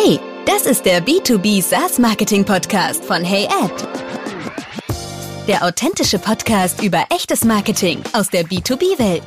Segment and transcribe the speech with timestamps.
[0.00, 3.88] Hey, das ist der B2B SaaS Marketing Podcast von HeyAd.
[5.48, 9.24] Der authentische Podcast über echtes Marketing aus der B2B-Welt.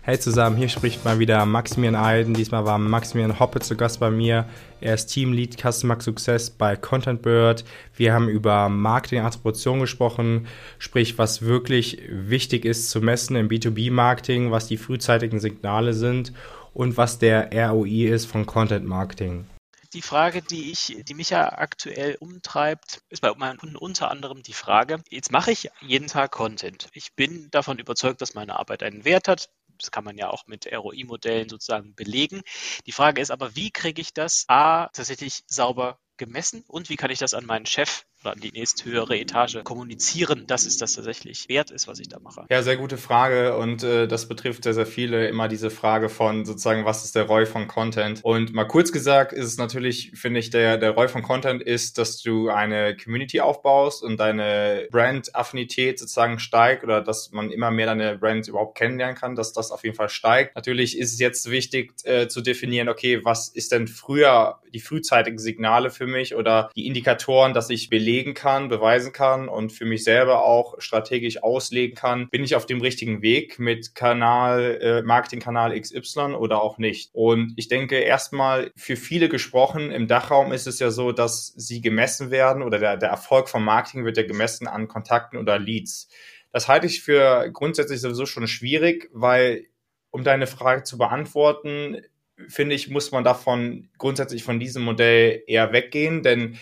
[0.00, 2.34] Hey zusammen, hier spricht mal wieder Maximilian Eiden.
[2.34, 4.46] Diesmal war Maximilian Hoppe zu Gast bei mir.
[4.80, 7.64] Er ist Team Lead Customer Success bei Content Bird.
[7.94, 10.48] Wir haben über Marketing Attribution gesprochen,
[10.80, 16.32] sprich, was wirklich wichtig ist zu messen im B2B-Marketing, was die frühzeitigen Signale sind
[16.74, 19.46] und was der ROI ist von Content Marketing.
[19.92, 24.42] Die Frage, die ich, die mich ja aktuell umtreibt, ist bei meinen Kunden unter anderem
[24.42, 26.88] die Frage, jetzt mache ich jeden Tag Content.
[26.94, 29.50] Ich bin davon überzeugt, dass meine Arbeit einen Wert hat.
[29.78, 32.40] Das kann man ja auch mit ROI-Modellen sozusagen belegen.
[32.86, 37.10] Die Frage ist aber, wie kriege ich das A tatsächlich sauber gemessen und wie kann
[37.10, 41.48] ich das an meinen Chef oder an die nächsthöhere Etage kommunizieren, dass es das tatsächlich
[41.48, 42.46] wert ist, was ich da mache?
[42.50, 46.44] Ja, sehr gute Frage und äh, das betrifft sehr, sehr viele immer diese Frage von
[46.44, 48.20] sozusagen, was ist der ROI von Content?
[48.22, 51.98] Und mal kurz gesagt ist es natürlich, finde ich, der, der ROI von Content ist,
[51.98, 57.86] dass du eine Community aufbaust und deine Brand-Affinität sozusagen steigt oder dass man immer mehr
[57.86, 60.54] deine Brand überhaupt kennenlernen kann, dass das auf jeden Fall steigt.
[60.54, 65.38] Natürlich ist es jetzt wichtig äh, zu definieren, okay, was ist denn früher die frühzeitigen
[65.38, 69.86] Signale für mich oder die Indikatoren, dass ich belege, belegen kann, beweisen kann und für
[69.86, 75.02] mich selber auch strategisch auslegen kann, bin ich auf dem richtigen Weg mit Kanal, äh,
[75.02, 77.08] Marketingkanal XY oder auch nicht.
[77.14, 81.80] Und ich denke erstmal für viele gesprochen, im Dachraum ist es ja so, dass sie
[81.80, 86.08] gemessen werden oder der, der Erfolg vom Marketing wird ja gemessen an Kontakten oder Leads.
[86.52, 89.68] Das halte ich für grundsätzlich sowieso schon schwierig, weil
[90.10, 92.02] um deine Frage zu beantworten,
[92.48, 96.58] finde ich, muss man davon grundsätzlich von diesem Modell eher weggehen, denn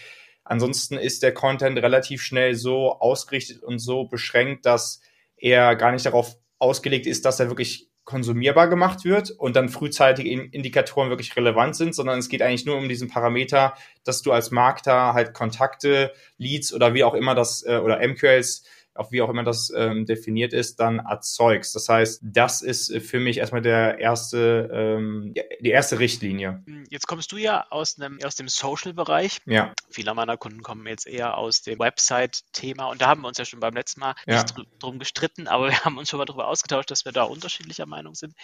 [0.51, 5.01] Ansonsten ist der Content relativ schnell so ausgerichtet und so beschränkt, dass
[5.37, 10.29] er gar nicht darauf ausgelegt ist, dass er wirklich konsumierbar gemacht wird und dann frühzeitige
[10.29, 14.51] Indikatoren wirklich relevant sind, sondern es geht eigentlich nur um diesen Parameter, dass du als
[14.51, 18.65] Markter halt Kontakte, Leads oder wie auch immer das äh, oder MQLs
[19.01, 21.75] auch wie auch immer das ähm, definiert ist, dann erzeugst.
[21.75, 26.63] Das heißt, das ist für mich erstmal der erste, ähm, die erste Richtlinie.
[26.67, 29.39] Hm, jetzt kommst du ja aus, einem, aus dem Social-Bereich.
[29.47, 29.73] Ja.
[29.89, 33.45] Viele meiner Kunden kommen jetzt eher aus dem Website-Thema und da haben wir uns ja
[33.45, 34.43] schon beim letzten Mal ja.
[34.43, 37.87] nicht drum gestritten, aber wir haben uns schon mal darüber ausgetauscht, dass wir da unterschiedlicher
[37.87, 38.35] Meinung sind.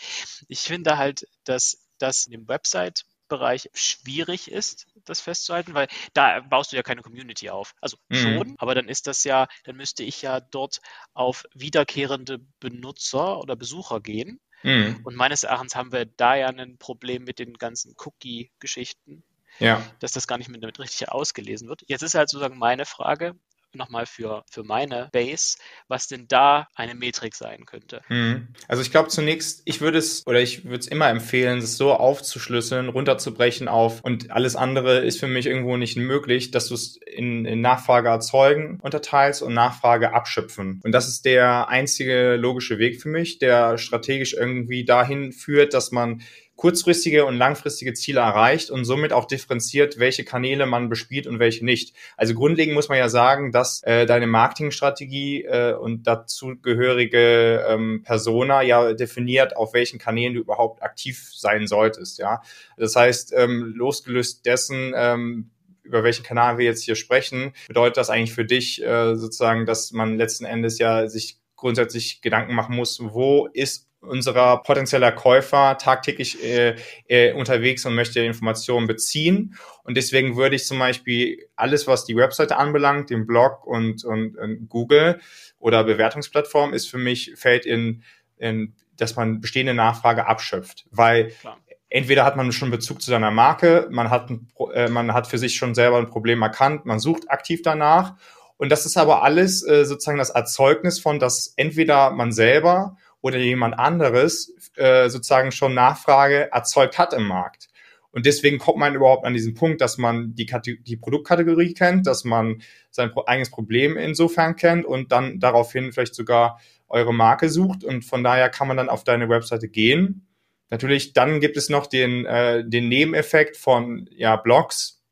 [0.49, 6.41] Ich finde halt, dass das in dem Website Bereich schwierig ist, das festzuhalten, weil da
[6.41, 7.75] baust du ja keine Community auf.
[7.81, 8.17] Also mhm.
[8.17, 10.81] schon, aber dann ist das ja, dann müsste ich ja dort
[11.15, 14.41] auf wiederkehrende Benutzer oder Besucher gehen.
[14.63, 15.01] Mhm.
[15.05, 19.23] Und meines Erachtens haben wir da ja ein Problem mit den ganzen Cookie-Geschichten.
[19.59, 19.83] Ja.
[20.01, 21.83] Dass das gar nicht mit, mit richtig ausgelesen wird.
[21.87, 23.37] Jetzt ist halt sozusagen meine Frage,
[23.77, 25.57] nochmal für, für meine Base,
[25.89, 28.03] was denn da eine Metrik sein könnte.
[28.09, 28.49] Hm.
[28.69, 31.93] Also ich glaube zunächst, ich würde es oder ich würde es immer empfehlen, es so
[31.93, 36.99] aufzuschlüsseln, runterzubrechen auf und alles andere ist für mich irgendwo nicht möglich, dass du es
[37.07, 40.81] in, in Nachfrage erzeugen unterteilst und Nachfrage abschöpfen.
[40.85, 45.93] Und das ist der einzige logische Weg für mich, der strategisch irgendwie dahin führt, dass
[45.93, 46.23] man
[46.56, 51.65] kurzfristige und langfristige Ziele erreicht und somit auch differenziert, welche Kanäle man bespielt und welche
[51.65, 51.94] nicht.
[52.17, 58.62] Also grundlegend muss man ja sagen, dass äh, deine Marketingstrategie äh, und dazugehörige ähm, Persona
[58.62, 62.19] ja definiert, auf welchen Kanälen du überhaupt aktiv sein solltest.
[62.19, 62.41] Ja,
[62.77, 65.50] das heißt, ähm, losgelöst dessen ähm,
[65.83, 69.93] über welchen Kanal wir jetzt hier sprechen, bedeutet das eigentlich für dich äh, sozusagen, dass
[69.93, 76.43] man letzten Endes ja sich grundsätzlich Gedanken machen muss, wo ist unserer potenzieller Käufer tagtäglich
[76.43, 76.77] äh,
[77.09, 79.56] äh, unterwegs und möchte Informationen beziehen.
[79.84, 84.37] Und deswegen würde ich zum Beispiel alles, was die Webseite anbelangt, den Blog und, und,
[84.37, 85.21] und Google
[85.59, 88.03] oder Bewertungsplattform, ist für mich, fällt in,
[88.39, 90.87] in dass man bestehende Nachfrage abschöpft.
[90.91, 91.59] Weil Klar.
[91.89, 94.31] entweder hat man schon Bezug zu seiner Marke, man hat,
[94.72, 98.15] äh, man hat für sich schon selber ein Problem erkannt, man sucht aktiv danach.
[98.59, 102.97] Und das ist aber alles äh, sozusagen das Erzeugnis von, dass entweder man selber
[103.27, 107.69] oder jemand anderes äh, sozusagen schon Nachfrage erzeugt hat im Markt.
[108.17, 110.47] Und deswegen kommt man überhaupt an diesen Punkt, dass man die,
[110.83, 116.59] die Produktkategorie kennt, dass man sein eigenes Problem insofern kennt und dann daraufhin vielleicht sogar
[116.89, 117.84] eure Marke sucht.
[117.84, 120.27] Und von daher kann man dann auf deine Webseite gehen.
[120.71, 125.03] Natürlich, dann gibt es noch den, äh, den Nebeneffekt von ja, Blogs,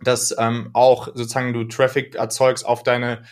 [0.00, 3.24] dass ähm, auch sozusagen du Traffic erzeugst auf deine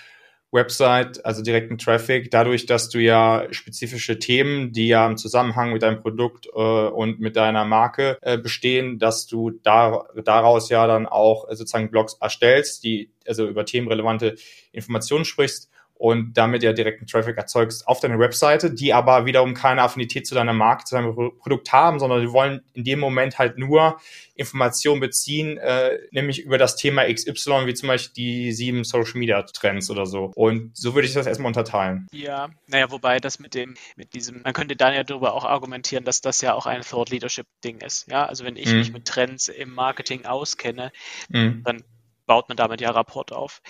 [0.50, 5.82] Website, also direkten Traffic, dadurch, dass du ja spezifische Themen, die ja im Zusammenhang mit
[5.82, 11.06] deinem Produkt äh, und mit deiner Marke äh, bestehen, dass du da, daraus ja dann
[11.06, 14.36] auch sozusagen Blogs erstellst, die also über themenrelevante
[14.72, 19.82] Informationen sprichst und damit ja direkten Traffic erzeugst auf deine Webseite, die aber wiederum keine
[19.82, 23.58] Affinität zu deiner Marke, zu deinem Produkt haben, sondern die wollen in dem Moment halt
[23.58, 24.00] nur
[24.36, 29.42] Informationen beziehen, äh, nämlich über das Thema XY, wie zum Beispiel die sieben Social Media
[29.42, 30.30] Trends oder so.
[30.36, 32.06] Und so würde ich das erstmal unterteilen.
[32.12, 36.04] Ja, naja, wobei das mit dem, mit diesem, man könnte dann ja darüber auch argumentieren,
[36.04, 38.08] dass das ja auch ein Thought Leadership Ding ist.
[38.08, 38.78] Ja, also wenn ich mhm.
[38.78, 40.92] mich mit Trends im Marketing auskenne,
[41.28, 41.62] mhm.
[41.64, 41.82] dann
[42.28, 43.60] baut man damit ja Rapport auf.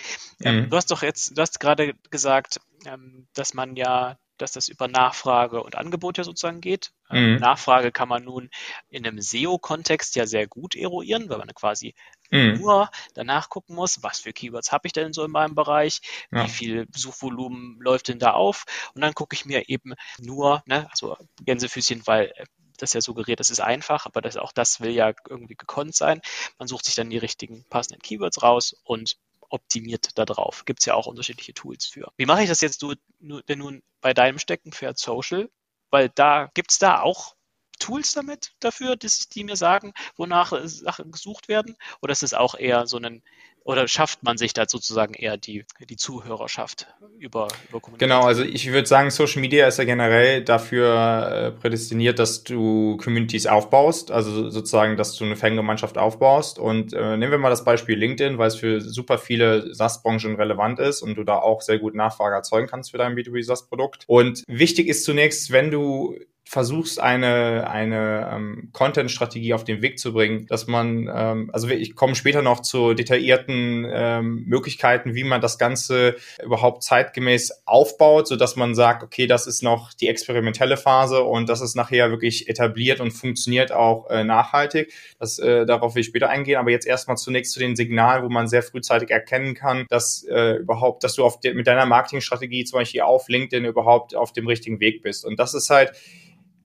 [0.43, 0.71] Ähm, mhm.
[0.71, 4.87] du hast doch jetzt, du hast gerade gesagt, ähm, dass man ja, dass das über
[4.87, 6.93] Nachfrage und Angebot ja sozusagen geht.
[7.11, 7.39] Ähm, mhm.
[7.39, 8.51] Nachfrage kann man nun
[8.91, 11.95] in einem SEO-Kontext ja sehr gut eruieren, weil man quasi
[12.31, 12.59] mhm.
[12.61, 16.01] nur danach gucken muss, was für Keywords habe ich denn so in meinem Bereich,
[16.31, 16.45] ja.
[16.45, 18.65] wie viel Suchvolumen läuft denn da auf
[18.95, 22.45] und dann gucke ich mir eben nur, ne, also Gänsefüßchen, weil äh,
[22.83, 26.21] das ja suggeriert, das ist einfach, aber das, auch das will ja irgendwie gekonnt sein.
[26.59, 29.19] Man sucht sich dann die richtigen passenden Keywords raus und
[29.51, 30.65] optimiert da drauf.
[30.65, 32.13] Gibt es ja auch unterschiedliche Tools für.
[32.17, 35.51] Wie mache ich das jetzt denn nun bei deinem Steckenpferd Social?
[35.91, 37.35] Weil da gibt es da auch
[37.79, 41.77] Tools damit dafür, dass die mir sagen, wonach Sachen gesucht werden?
[42.03, 43.23] Oder ist es auch eher so ein
[43.69, 46.87] oder schafft man sich da sozusagen eher die, die Zuhörerschaft
[47.19, 47.99] über, über Kommunikation?
[47.99, 52.97] Genau, also ich würde sagen, Social Media ist ja generell dafür äh, prädestiniert, dass du
[52.97, 56.59] Communities aufbaust, also sozusagen, dass du eine Fangemeinschaft aufbaust.
[56.59, 60.79] Und äh, nehmen wir mal das Beispiel LinkedIn, weil es für super viele SaaS-Branchen relevant
[60.79, 64.05] ist und du da auch sehr gut Nachfrage erzeugen kannst für dein B2B SaaS-Produkt.
[64.07, 66.17] Und wichtig ist zunächst, wenn du
[66.49, 71.95] versuchst, eine, eine ähm, Content-Strategie auf den Weg zu bringen, dass man, ähm, also ich
[71.95, 78.37] komme später noch zu detaillierten ähm, Möglichkeiten, wie man das Ganze überhaupt zeitgemäß aufbaut, so
[78.37, 82.49] dass man sagt, okay, das ist noch die experimentelle Phase und das ist nachher wirklich
[82.49, 84.91] etabliert und funktioniert auch äh, nachhaltig.
[85.19, 88.31] Das, äh, darauf will ich später eingehen, aber jetzt erstmal zunächst zu den Signalen, wo
[88.31, 92.65] man sehr frühzeitig erkennen kann, dass äh, überhaupt, dass du auf de mit deiner Marketingstrategie
[92.65, 95.27] zum Beispiel auf LinkedIn überhaupt auf dem richtigen Weg bist.
[95.27, 95.93] Und das ist halt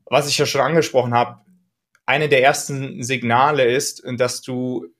[0.05, 1.41] was ich ja schon angesprochen habe,
[2.05, 4.93] eine der ersten Signale ist, dass du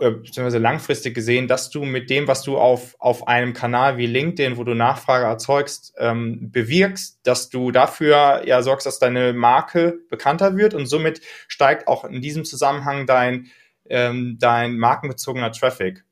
[0.00, 4.06] äh, beziehungsweise langfristig gesehen, dass du mit dem, was du auf, auf einem Kanal wie
[4.06, 9.98] LinkedIn, wo du Nachfrage erzeugst, ähm, bewirkst, dass du dafür ja sorgst, dass deine Marke
[10.08, 13.48] bekannter wird und somit steigt auch in diesem Zusammenhang dein,
[13.90, 16.04] ähm, dein markenbezogener Traffic.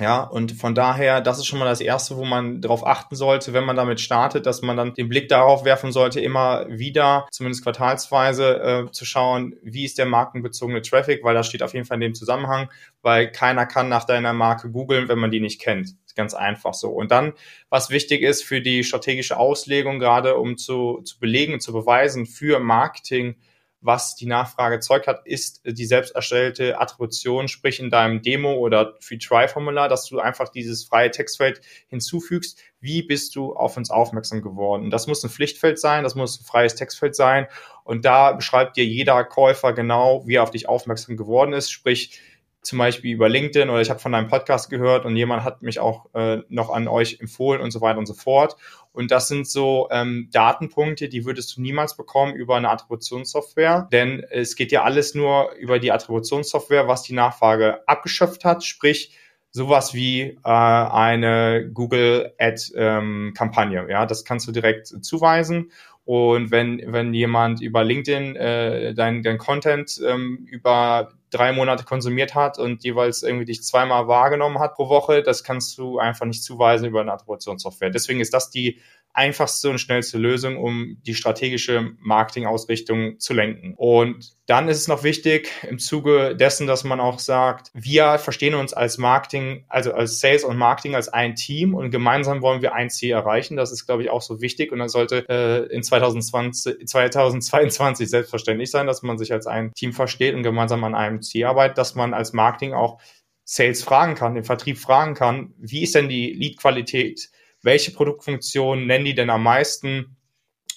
[0.00, 3.52] Ja, und von daher, das ist schon mal das Erste, wo man darauf achten sollte,
[3.52, 7.62] wenn man damit startet, dass man dann den Blick darauf werfen sollte, immer wieder, zumindest
[7.62, 11.98] quartalsweise, äh, zu schauen, wie ist der markenbezogene Traffic, weil das steht auf jeden Fall
[11.98, 12.70] in dem Zusammenhang,
[13.02, 15.90] weil keiner kann nach deiner Marke googeln, wenn man die nicht kennt.
[16.06, 16.90] Ist ganz einfach so.
[16.90, 17.32] Und dann,
[17.68, 22.58] was wichtig ist für die strategische Auslegung, gerade um zu, zu belegen, zu beweisen für
[22.58, 23.36] Marketing,
[23.84, 28.94] was die Nachfrage erzeugt hat, ist die selbst erstellte Attribution, sprich in deinem Demo- oder
[29.00, 32.58] Free-Try-Formular, dass du einfach dieses freie Textfeld hinzufügst.
[32.80, 34.90] Wie bist du auf uns aufmerksam geworden?
[34.90, 37.46] das muss ein Pflichtfeld sein, das muss ein freies Textfeld sein.
[37.84, 42.18] Und da beschreibt dir jeder Käufer genau, wie er auf dich aufmerksam geworden ist, sprich,
[42.64, 45.78] zum Beispiel über LinkedIn oder ich habe von deinem Podcast gehört und jemand hat mich
[45.78, 48.56] auch äh, noch an euch empfohlen und so weiter und so fort.
[48.92, 54.24] Und das sind so ähm, Datenpunkte, die würdest du niemals bekommen über eine Attributionssoftware, denn
[54.30, 59.16] es geht ja alles nur über die Attributionssoftware, was die Nachfrage abgeschöpft hat, sprich
[59.50, 63.86] sowas wie äh, eine Google Ad ähm, Kampagne.
[63.88, 65.70] Ja, das kannst du direkt zuweisen
[66.04, 72.34] und wenn, wenn jemand über LinkedIn äh, dein, dein Content ähm, über drei Monate konsumiert
[72.34, 76.42] hat und jeweils irgendwie dich zweimal wahrgenommen hat pro Woche, das kannst du einfach nicht
[76.42, 77.90] zuweisen über eine Attributionssoftware.
[77.90, 78.80] Deswegen ist das die
[79.14, 83.74] einfachste und schnellste Lösung, um die strategische Marketingausrichtung zu lenken.
[83.76, 88.54] Und dann ist es noch wichtig im Zuge dessen, dass man auch sagt, wir verstehen
[88.54, 92.74] uns als Marketing, also als Sales und Marketing als ein Team und gemeinsam wollen wir
[92.74, 93.56] ein Ziel erreichen.
[93.56, 98.70] Das ist, glaube ich, auch so wichtig und das sollte äh, in 2020, 2022 selbstverständlich
[98.70, 101.94] sein, dass man sich als ein Team versteht und gemeinsam an einem Ziel arbeitet, dass
[101.94, 103.00] man als Marketing auch
[103.44, 107.30] Sales fragen kann, den Vertrieb fragen kann, wie ist denn die Lead-Qualität?
[107.64, 110.16] Welche Produktfunktionen nennen die denn am meisten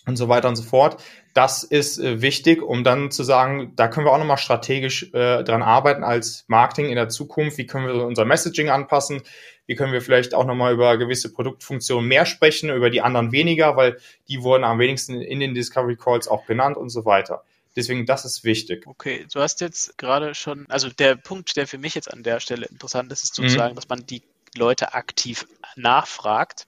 [0.07, 1.03] und so weiter und so fort.
[1.33, 5.43] Das ist äh, wichtig, um dann zu sagen, da können wir auch nochmal strategisch äh,
[5.43, 7.57] dran arbeiten als Marketing in der Zukunft.
[7.57, 9.21] Wie können wir unser Messaging anpassen?
[9.67, 13.75] Wie können wir vielleicht auch nochmal über gewisse Produktfunktionen mehr sprechen, über die anderen weniger,
[13.75, 13.97] weil
[14.29, 17.43] die wurden am wenigsten in den Discovery Calls auch genannt und so weiter.
[17.75, 18.87] Deswegen, das ist wichtig.
[18.87, 22.39] Okay, du hast jetzt gerade schon, also der Punkt, der für mich jetzt an der
[22.39, 23.75] Stelle interessant ist, ist sozusagen, mhm.
[23.75, 24.23] dass man die
[24.57, 26.67] Leute aktiv nachfragt.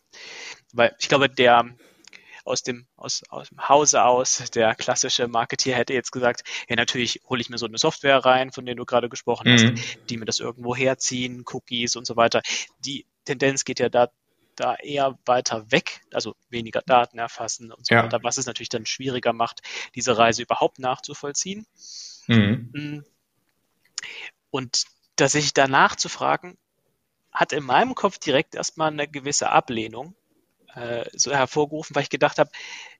[0.74, 1.66] Weil ich glaube, der
[2.46, 7.22] aus dem, aus, aus dem Hause aus, der klassische Marketeer hätte jetzt gesagt, ja, natürlich
[7.30, 9.54] hole ich mir so eine Software rein, von der du gerade gesprochen mhm.
[9.54, 12.42] hast, die mir das irgendwo herziehen, Cookies und so weiter.
[12.80, 14.10] Die Tendenz geht ja da
[14.60, 18.04] da eher weiter weg, also weniger Daten erfassen und so ja.
[18.04, 19.62] weiter, was es natürlich dann schwieriger macht,
[19.96, 21.66] diese Reise überhaupt nachzuvollziehen.
[22.28, 22.70] Mhm.
[22.74, 23.04] Mm.
[24.50, 24.84] Und
[25.16, 26.58] tatsächlich danach zu fragen,
[27.40, 30.14] hat in meinem Kopf direkt erstmal eine gewisse Ablehnung
[30.76, 32.52] äh, so hervorgerufen, weil ich gedacht habe,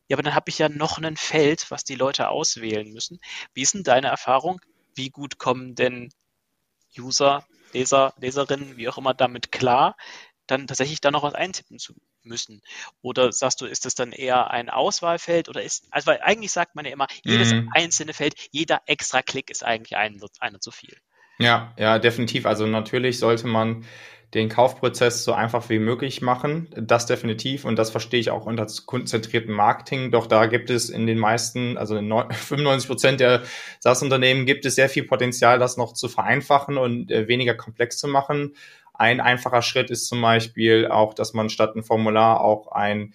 [0.08, 3.20] ja, aber dann habe ich ja noch ein Feld, was die Leute auswählen müssen.
[3.54, 4.62] Wie ist denn deine Erfahrung?
[4.96, 6.10] Wie gut kommen denn
[6.98, 9.98] User, Leser, Leserinnen, wie auch immer, damit klar,
[10.48, 11.94] dann tatsächlich da noch was eintippen zu
[12.24, 12.62] müssen?
[13.02, 16.76] Oder sagst du, ist das dann eher ein Auswahlfeld oder ist, also weil eigentlich sagt
[16.76, 17.70] man ja immer, jedes mhm.
[17.74, 20.98] einzelne Feld, jeder extra Klick ist eigentlich ein, einer zu viel.
[21.40, 22.46] Ja, ja, definitiv.
[22.46, 23.86] Also natürlich sollte man
[24.34, 26.68] den Kaufprozess so einfach wie möglich machen.
[26.76, 27.66] Das definitiv.
[27.66, 30.12] Und das verstehe ich auch unter kundenzentrierten Marketing.
[30.12, 33.42] Doch da gibt es in den meisten, also in 95 Prozent der
[33.80, 38.08] SaaS-Unternehmen gibt es sehr viel Potenzial, das noch zu vereinfachen und äh, weniger komplex zu
[38.08, 38.56] machen.
[38.94, 43.14] Ein einfacher Schritt ist zum Beispiel auch, dass man statt ein Formular auch ein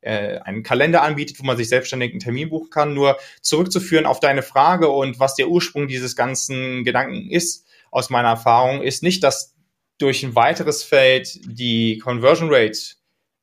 [0.00, 2.94] äh, einen Kalender anbietet, wo man sich selbstständig einen Termin buchen kann.
[2.94, 8.28] Nur zurückzuführen auf deine Frage und was der Ursprung dieses ganzen Gedanken ist, aus meiner
[8.28, 9.53] Erfahrung, ist nicht, dass
[9.98, 12.78] durch ein weiteres Feld die Conversion Rate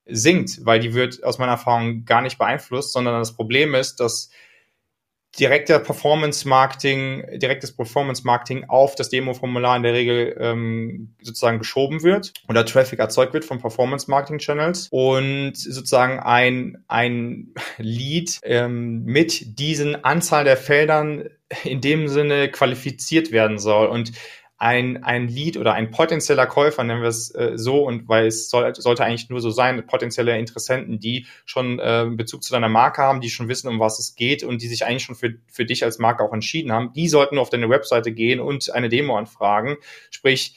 [0.05, 4.29] sinkt, weil die wird aus meiner Erfahrung gar nicht beeinflusst, sondern das Problem ist, dass
[5.39, 12.03] direkter Performance Marketing, direktes Performance Marketing auf das Demo-Formular in der Regel ähm, sozusagen geschoben
[12.03, 19.03] wird oder Traffic erzeugt wird von Performance Marketing Channels und sozusagen ein, ein Lead ähm,
[19.05, 21.29] mit diesen Anzahl der Feldern
[21.63, 23.87] in dem Sinne qualifiziert werden soll.
[23.87, 24.11] Und
[24.61, 28.47] ein, ein Lead oder ein potenzieller Käufer, nennen wir es äh, so, und weil es
[28.51, 33.01] soll, sollte eigentlich nur so sein, potenzielle Interessenten, die schon äh, Bezug zu deiner Marke
[33.01, 35.65] haben, die schon wissen, um was es geht und die sich eigentlich schon für, für
[35.65, 39.17] dich als Marke auch entschieden haben, die sollten auf deine Webseite gehen und eine Demo
[39.17, 39.77] anfragen.
[40.11, 40.55] Sprich,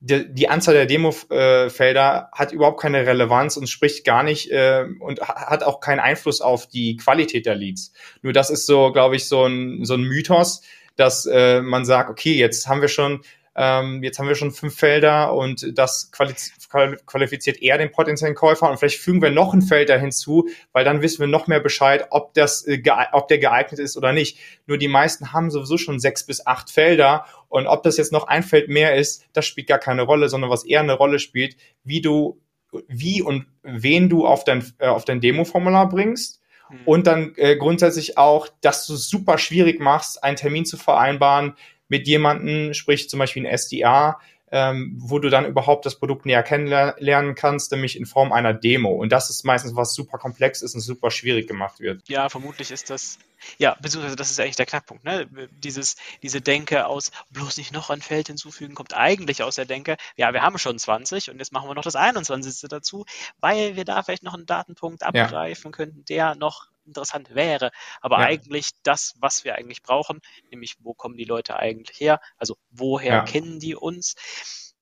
[0.00, 5.22] die, die Anzahl der Demo-Felder hat überhaupt keine Relevanz und spricht gar nicht äh, und
[5.22, 7.94] hat auch keinen Einfluss auf die Qualität der Leads.
[8.20, 10.60] Nur das ist so, glaube ich, so ein, so ein Mythos,
[10.96, 13.22] dass äh, man sagt, okay, jetzt haben wir schon
[13.58, 18.76] ähm, jetzt haben wir schon fünf Felder und das qualifiziert eher den potenziellen Käufer und
[18.76, 22.06] vielleicht fügen wir noch ein Feld da hinzu, weil dann wissen wir noch mehr Bescheid,
[22.10, 22.82] ob das, äh,
[23.12, 24.38] ob der geeignet ist oder nicht.
[24.66, 28.26] Nur die meisten haben sowieso schon sechs bis acht Felder und ob das jetzt noch
[28.26, 31.56] ein Feld mehr ist, das spielt gar keine Rolle, sondern was eher eine Rolle spielt,
[31.82, 32.38] wie du,
[32.88, 36.80] wie und wen du auf dein, äh, auf dein Demo-Formular bringst hm.
[36.84, 41.54] und dann äh, grundsätzlich auch, dass du es super schwierig machst, einen Termin zu vereinbaren,
[41.88, 44.18] mit jemandem, sprich zum Beispiel ein SDA,
[44.52, 48.90] ähm, wo du dann überhaupt das Produkt näher kennenlernen kannst, nämlich in Form einer Demo.
[48.90, 52.08] Und das ist meistens was super komplex ist und super schwierig gemacht wird.
[52.08, 53.18] Ja, vermutlich ist das,
[53.58, 55.28] ja, beziehungsweise das ist eigentlich der Knackpunkt, ne?
[55.50, 59.96] Dieses, diese Denke aus, bloß nicht noch ein Feld hinzufügen, kommt eigentlich aus der Denke,
[60.16, 62.68] ja, wir haben schon 20 und jetzt machen wir noch das 21.
[62.68, 63.04] dazu,
[63.40, 65.76] weil wir da vielleicht noch einen Datenpunkt abgreifen ja.
[65.76, 67.70] könnten, der noch interessant wäre.
[68.00, 68.26] Aber ja.
[68.26, 72.20] eigentlich das, was wir eigentlich brauchen, nämlich wo kommen die Leute eigentlich her?
[72.36, 73.24] Also woher ja.
[73.24, 74.14] kennen die uns?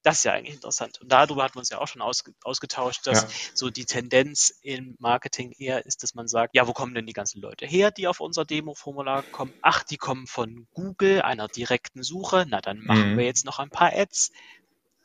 [0.02, 1.00] Das ist ja eigentlich interessant.
[1.00, 3.28] Und darüber hatten wir uns ja auch schon ausge ausgetauscht, dass ja.
[3.54, 7.14] so die Tendenz im Marketing eher ist, dass man sagt, ja, wo kommen denn die
[7.14, 9.54] ganzen Leute her, die auf unser Demo-Formular kommen?
[9.62, 12.44] Ach, die kommen von Google, einer direkten Suche.
[12.46, 13.16] Na, dann machen mhm.
[13.16, 14.30] wir jetzt noch ein paar Ads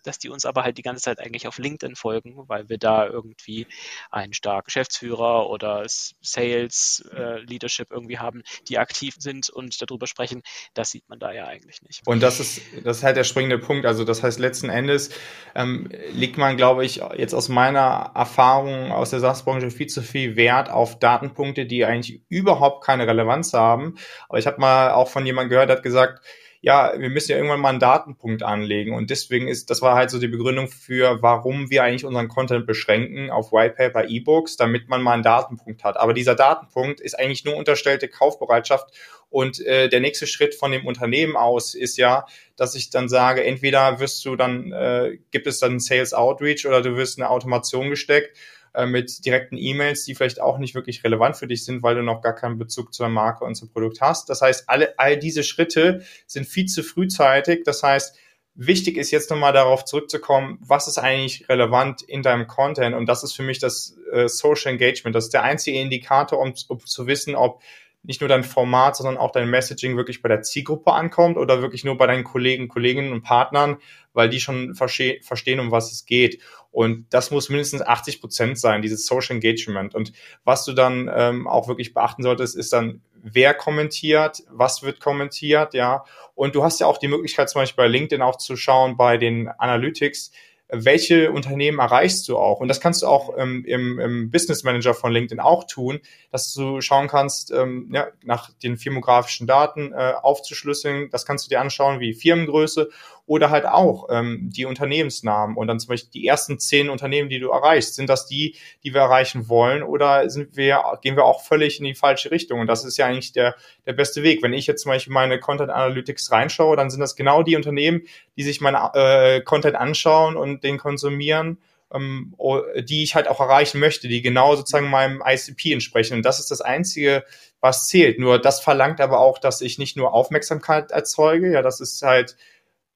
[0.03, 3.07] dass die uns aber halt die ganze Zeit eigentlich auf LinkedIn folgen, weil wir da
[3.07, 3.67] irgendwie
[4.11, 5.85] einen starken Geschäftsführer oder
[6.21, 10.41] Sales äh, Leadership irgendwie haben, die aktiv sind und darüber sprechen.
[10.73, 12.01] Das sieht man da ja eigentlich nicht.
[12.05, 13.85] Und das ist, das ist halt der springende Punkt.
[13.85, 15.09] Also das heißt, letzten Endes
[15.55, 20.35] ähm, liegt man, glaube ich, jetzt aus meiner Erfahrung aus der SaaS-Branche viel zu viel
[20.35, 23.95] Wert auf Datenpunkte, die eigentlich überhaupt keine Relevanz haben.
[24.27, 26.23] Aber ich habe mal auch von jemandem gehört, der hat gesagt,
[26.61, 28.93] ja, wir müssen ja irgendwann mal einen Datenpunkt anlegen.
[28.93, 32.67] Und deswegen ist, das war halt so die Begründung für, warum wir eigentlich unseren Content
[32.67, 35.95] beschränken auf Whitepaper, E-Books, damit man mal einen Datenpunkt hat.
[35.95, 38.93] Aber dieser Datenpunkt ist eigentlich nur unterstellte Kaufbereitschaft.
[39.29, 42.25] Und äh, der nächste Schritt von dem Unternehmen aus ist ja,
[42.57, 46.81] dass ich dann sage, entweder wirst du dann, äh, gibt es dann Sales Outreach oder
[46.81, 48.35] du wirst eine Automation gesteckt
[48.73, 52.03] äh, mit direkten E-Mails, die vielleicht auch nicht wirklich relevant für dich sind, weil du
[52.03, 54.29] noch gar keinen Bezug zur Marke und zum Produkt hast.
[54.29, 57.63] Das heißt, alle, all diese Schritte sind viel zu frühzeitig.
[57.63, 58.15] Das heißt,
[58.55, 62.95] wichtig ist jetzt nochmal darauf zurückzukommen, was ist eigentlich relevant in deinem Content?
[62.95, 65.15] Und das ist für mich das äh, Social Engagement.
[65.15, 67.61] Das ist der einzige Indikator, um, um zu wissen, ob
[68.03, 71.83] nicht nur dein Format, sondern auch dein Messaging wirklich bei der Zielgruppe ankommt oder wirklich
[71.83, 73.77] nur bei deinen Kollegen, Kolleginnen und Partnern,
[74.13, 76.41] weil die schon verstehen, um was es geht.
[76.71, 79.95] Und das muss mindestens 80 Prozent sein, dieses Social Engagement.
[79.95, 80.13] Und
[80.43, 85.73] was du dann ähm, auch wirklich beachten solltest, ist dann, wer kommentiert, was wird kommentiert,
[85.73, 86.05] ja.
[86.35, 89.17] Und du hast ja auch die Möglichkeit, zum Beispiel bei LinkedIn auch zu schauen, bei
[89.17, 90.31] den Analytics,
[90.69, 92.59] welche Unternehmen erreichst du auch.
[92.59, 95.99] Und das kannst du auch ähm, im, im Business Manager von LinkedIn auch tun,
[96.31, 101.09] dass du schauen kannst, ähm, ja, nach den firmografischen Daten äh, aufzuschlüsseln.
[101.09, 102.89] Das kannst du dir anschauen, wie Firmengröße
[103.29, 107.39] oder halt auch ähm, die Unternehmensnamen und dann zum Beispiel die ersten zehn Unternehmen, die
[107.39, 107.93] du erreichst.
[107.93, 111.85] Sind das die, die wir erreichen wollen oder sind wir, gehen wir auch völlig in
[111.85, 112.59] die falsche Richtung?
[112.59, 114.41] Und das ist ja eigentlich der, der beste Weg.
[114.41, 118.01] Wenn ich jetzt zum Beispiel meine Content Analytics reinschaue, dann sind das genau die Unternehmen,
[118.35, 121.57] die sich meine äh, Content anschauen und den konsumieren
[121.93, 122.35] ähm,
[122.83, 126.15] die ich halt auch erreichen möchte, die genau sozusagen meinem ICP entsprechen.
[126.15, 127.23] Und das ist das Einzige,
[127.61, 128.19] was zählt.
[128.19, 132.35] Nur das verlangt aber auch, dass ich nicht nur Aufmerksamkeit erzeuge, ja, das ist halt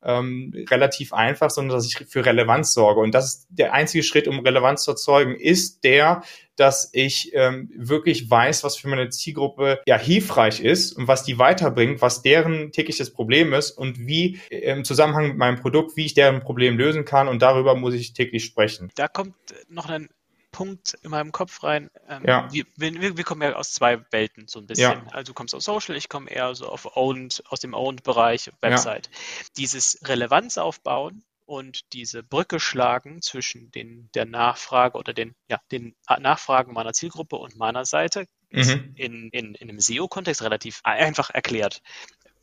[0.05, 2.99] ähm, relativ einfach, sondern dass ich für Relevanz sorge.
[3.01, 6.23] Und das ist der einzige Schritt, um Relevanz zu erzeugen, ist der,
[6.55, 11.39] dass ich ähm, wirklich weiß, was für meine Zielgruppe ja hilfreich ist und was die
[11.39, 16.05] weiterbringt, was deren tägliches Problem ist und wie äh, im Zusammenhang mit meinem Produkt, wie
[16.05, 17.27] ich deren Problem lösen kann.
[17.27, 18.91] Und darüber muss ich täglich sprechen.
[18.95, 19.35] Da kommt
[19.67, 20.09] noch ein
[20.53, 21.89] Punkt in meinem Kopf rein.
[22.07, 22.47] Ähm, ja.
[22.53, 25.03] wir, wir, wir, kommen ja aus zwei Welten so ein bisschen.
[25.05, 25.11] Ja.
[25.11, 29.09] Also du kommst aus Social, ich komme eher so auf Owned, aus dem Owned-Bereich, Website.
[29.11, 29.19] Ja.
[29.57, 35.95] Dieses Relevanz aufbauen und diese Brücke schlagen zwischen den, der Nachfrage oder den, ja, den
[36.19, 38.59] Nachfragen meiner Zielgruppe und meiner Seite mhm.
[38.59, 41.81] ist in, in, in einem SEO-Kontext relativ einfach erklärt.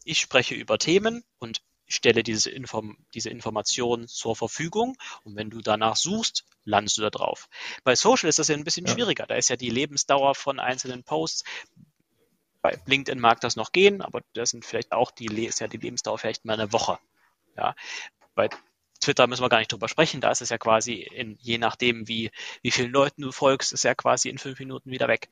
[0.04, 5.60] Ich spreche über Themen und stelle diese, Inform diese Information zur Verfügung und wenn du
[5.60, 7.48] danach suchst, landest du da drauf.
[7.84, 8.92] Bei Social ist das ja ein bisschen ja.
[8.92, 9.26] schwieriger.
[9.26, 11.44] Da ist ja die Lebensdauer von einzelnen Posts.
[12.62, 15.78] Bei LinkedIn mag das noch gehen, aber das sind vielleicht auch die, ist ja die
[15.78, 16.98] Lebensdauer vielleicht mal eine Woche.
[17.56, 17.74] Ja.
[18.34, 18.48] Bei
[19.00, 20.20] Twitter müssen wir gar nicht drüber sprechen.
[20.20, 22.30] Da ist es ja quasi in, je nachdem, wie,
[22.62, 25.28] wie vielen Leuten du folgst, ist ja quasi in fünf Minuten wieder weg.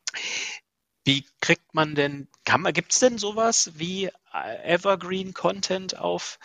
[1.05, 2.29] Wie kriegt man denn,
[2.73, 4.11] gibt es denn sowas wie
[4.64, 6.38] Evergreen Content auf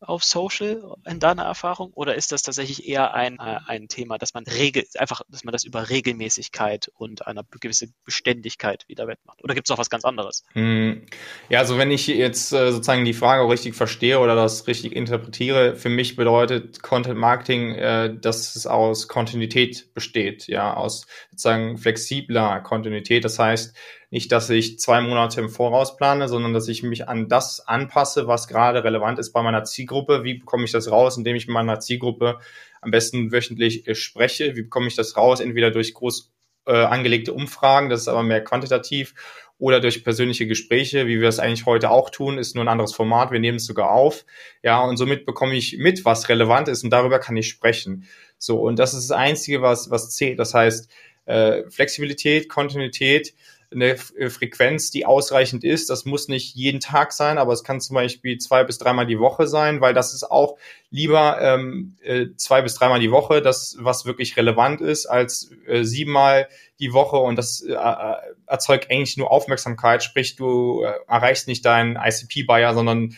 [0.00, 1.92] auf Social in deiner Erfahrung?
[1.94, 5.52] Oder ist das tatsächlich eher ein, äh, ein Thema, dass man regel, einfach, dass man
[5.52, 9.42] das über Regelmäßigkeit und eine gewisse Beständigkeit wieder wettmacht?
[9.42, 10.44] Oder gibt es noch was ganz anderes?
[10.52, 11.06] Hm.
[11.48, 15.74] Ja, also wenn ich jetzt äh, sozusagen die Frage richtig verstehe oder das richtig interpretiere,
[15.74, 22.60] für mich bedeutet Content Marketing, äh, dass es aus Kontinuität besteht, ja, aus sozusagen flexibler
[22.60, 23.24] Kontinuität.
[23.24, 23.74] Das heißt,
[24.10, 28.26] nicht, dass ich zwei Monate im Voraus plane, sondern dass ich mich an das anpasse,
[28.26, 30.24] was gerade relevant ist bei meiner Zielgruppe.
[30.24, 32.38] Wie bekomme ich das raus, indem ich mit meiner Zielgruppe
[32.80, 34.56] am besten wöchentlich äh, spreche?
[34.56, 35.40] Wie bekomme ich das raus?
[35.40, 36.32] Entweder durch groß
[36.66, 39.14] äh, angelegte Umfragen, das ist aber mehr quantitativ,
[39.58, 42.94] oder durch persönliche Gespräche, wie wir es eigentlich heute auch tun, ist nur ein anderes
[42.94, 43.32] Format.
[43.32, 44.24] Wir nehmen es sogar auf.
[44.62, 48.06] Ja, und somit bekomme ich mit, was relevant ist und darüber kann ich sprechen.
[48.38, 50.38] So, und das ist das Einzige, was, was zählt.
[50.38, 50.88] Das heißt,
[51.26, 53.34] äh, Flexibilität, Kontinuität,
[53.70, 55.90] eine äh, Frequenz, die ausreichend ist.
[55.90, 59.18] Das muss nicht jeden Tag sein, aber es kann zum Beispiel zwei bis dreimal die
[59.18, 60.56] Woche sein, weil das ist auch
[60.90, 65.84] lieber ähm, äh, zwei bis dreimal die Woche, das was wirklich relevant ist, als äh,
[65.84, 66.48] siebenmal
[66.80, 68.14] die Woche und das äh, äh
[68.46, 73.14] erzeugt eigentlich nur Aufmerksamkeit, sprich du äh, erreichst nicht deinen ICP-Buyer, sondern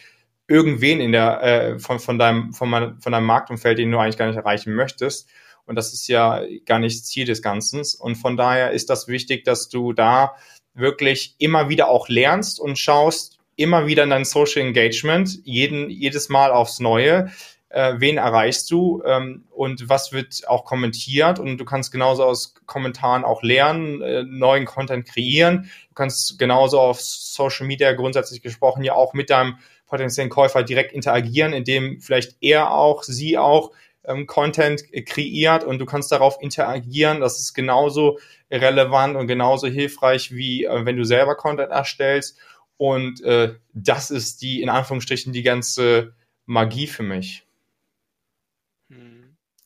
[0.49, 4.27] irgendwen in der äh, von, von deinem von, von deinem Marktumfeld, den du eigentlich gar
[4.27, 5.29] nicht erreichen möchtest.
[5.67, 7.83] Und das ist ja gar nicht Ziel des Ganzen.
[7.99, 10.35] Und von daher ist das wichtig, dass du da
[10.75, 16.29] wirklich immer wieder auch lernst und schaust, immer wieder in dein Social Engagement, jeden, jedes
[16.29, 17.31] Mal aufs Neue.
[17.69, 22.55] Äh, wen erreichst du ähm, und was wird auch kommentiert und du kannst genauso aus
[22.67, 25.71] Kommentaren auch lernen, äh, neuen Content kreieren.
[25.91, 30.93] Du kannst genauso auf Social Media grundsätzlich gesprochen ja auch mit deinem potenziellen Käufer direkt
[30.93, 33.71] interagieren, indem vielleicht er auch, sie auch
[34.05, 37.21] ähm, Content kreiert und du kannst darauf interagieren.
[37.21, 38.19] Das ist genauso
[38.51, 42.39] relevant und genauso hilfreich, wie äh, wenn du selber Content erstellst.
[42.77, 46.15] Und äh, das ist die, in Anführungsstrichen, die ganze
[46.47, 47.47] Magie für mich.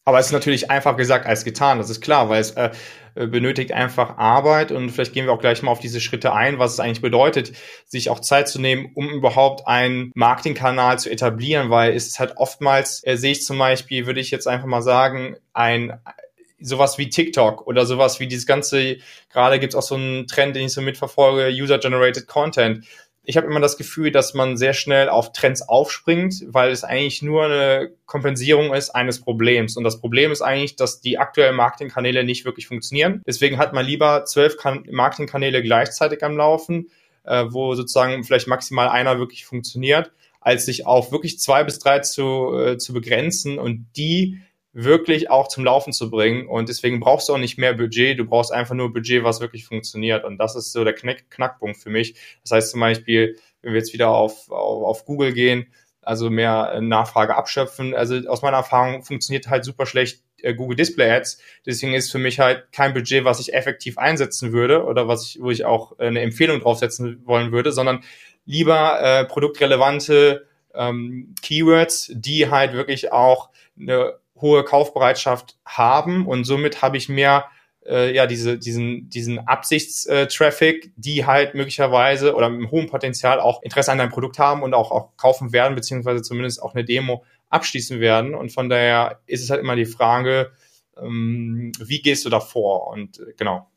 [0.07, 2.71] Aber es ist natürlich einfach gesagt als getan, das ist klar, weil es äh,
[3.15, 6.75] benötigt einfach Arbeit und vielleicht gehen wir auch gleich mal auf diese Schritte ein, was
[6.75, 7.53] es eigentlich bedeutet,
[7.87, 12.37] sich auch Zeit zu nehmen, um überhaupt einen Marketingkanal zu etablieren, weil es ist halt
[12.37, 15.99] oftmals, äh, sehe ich zum Beispiel, würde ich jetzt einfach mal sagen, ein
[16.61, 18.97] sowas wie TikTok oder sowas wie dieses ganze,
[19.31, 22.87] gerade gibt's auch so einen Trend, den ich so mitverfolge, User-Generated Content
[23.27, 27.23] ich habe immer das Gefühl, dass man sehr schnell auf Trends aufspringt, weil es eigentlich
[27.23, 29.77] nur eine Kompensierung ist eines Problems.
[29.77, 33.23] Und das Problem ist eigentlich, dass die aktuellen Marketingkanäle nicht wirklich funktionieren.
[33.27, 34.57] Deswegen hat man lieber zwölf
[34.91, 36.91] Marketingkanäle gleichzeitig am Laufen,
[37.25, 42.01] äh, wo sozusagen vielleicht maximal einer wirklich funktioniert, als sich auf wirklich zwei bis drei
[42.01, 44.39] zu, äh, zu begrenzen und die
[44.75, 46.47] wirklich auch zum Laufen zu bringen.
[46.49, 49.65] Und deswegen brauchst du auch nicht mehr Budget, du brauchst einfach nur Budget, was wirklich
[49.65, 50.25] funktioniert.
[50.25, 52.17] Und das ist so der Knack Knackpunkt für mich.
[52.43, 56.81] Das heißt zum Beispiel, wenn wir jetzt wieder auf, auf, auf Google gehen, also mehr
[56.81, 57.95] Nachfrage abschöpfen.
[57.95, 61.39] Also aus meiner Erfahrung funktioniert halt super schlecht äh, Google Display Ads.
[61.65, 65.41] Deswegen ist für mich halt kein Budget, was ich effektiv einsetzen würde oder was ich,
[65.41, 68.03] wo ich auch eine Empfehlung draufsetzen wollen würde, sondern
[68.45, 76.83] lieber äh, produktrelevante ähm, Keywords, die halt wirklich auch eine hohe Kaufbereitschaft haben und somit
[76.83, 77.47] habe ich mehr
[77.87, 83.93] äh, ja diese diesen diesen Absichtstraffic, die halt möglicherweise oder mit hohen Potenzial auch Interesse
[83.93, 88.01] an deinem Produkt haben und auch auch kaufen werden beziehungsweise zumindest auch eine Demo abschließen
[88.01, 90.53] werden und von daher ist es halt immer die Frage,
[90.97, 93.71] ähm, wie gehst du da vor und äh, genau.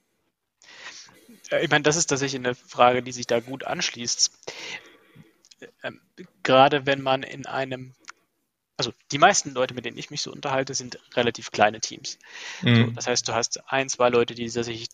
[1.61, 4.31] Ich meine, das ist tatsächlich eine Frage, die sich da gut anschließt.
[5.83, 6.01] Ähm,
[6.43, 7.93] gerade wenn man in einem
[8.77, 12.19] also die meisten Leute, mit denen ich mich so unterhalte, sind relativ kleine Teams.
[12.61, 12.75] Mhm.
[12.75, 14.87] So, das heißt, du hast ein, zwei Leute, die sich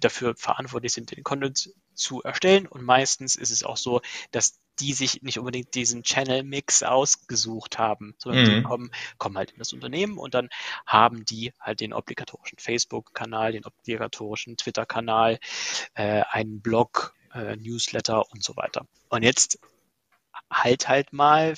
[0.00, 2.66] dafür verantwortlich sind, den Content zu erstellen.
[2.66, 8.14] Und meistens ist es auch so, dass die sich nicht unbedingt diesen Channel-Mix ausgesucht haben,
[8.18, 8.54] sondern mhm.
[8.54, 10.48] die kommen, kommen halt in das Unternehmen und dann
[10.86, 15.38] haben die halt den obligatorischen Facebook-Kanal, den obligatorischen Twitter-Kanal,
[15.94, 18.86] äh, einen Blog, äh, Newsletter und so weiter.
[19.08, 19.58] Und jetzt
[20.50, 21.54] halt halt mal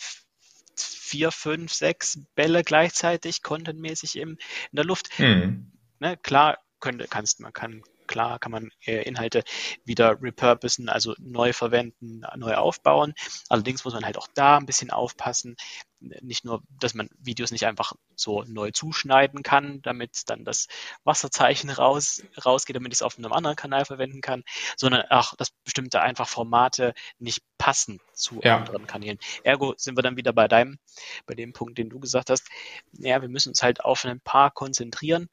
[0.82, 5.18] vier, fünf, sechs Bälle gleichzeitig contentmäßig im, in der Luft.
[5.18, 5.72] Mhm.
[5.98, 9.42] Ne, klar, könnte, kannst, man kann Klar kann man äh, Inhalte
[9.84, 13.14] wieder repurposen, also neu verwenden, neu aufbauen.
[13.48, 15.56] Allerdings muss man halt auch da ein bisschen aufpassen.
[15.98, 20.66] Nicht nur, dass man Videos nicht einfach so neu zuschneiden kann, damit dann das
[21.04, 24.44] Wasserzeichen raus, rausgeht, damit ich es auf einem anderen Kanal verwenden kann,
[24.76, 28.58] sondern auch, dass bestimmte einfach Formate nicht passen zu ja.
[28.58, 29.18] anderen Kanälen.
[29.42, 30.78] Ergo sind wir dann wieder bei deinem,
[31.26, 32.46] bei dem Punkt, den du gesagt hast.
[32.92, 35.28] Ja, wir müssen uns halt auf ein paar konzentrieren,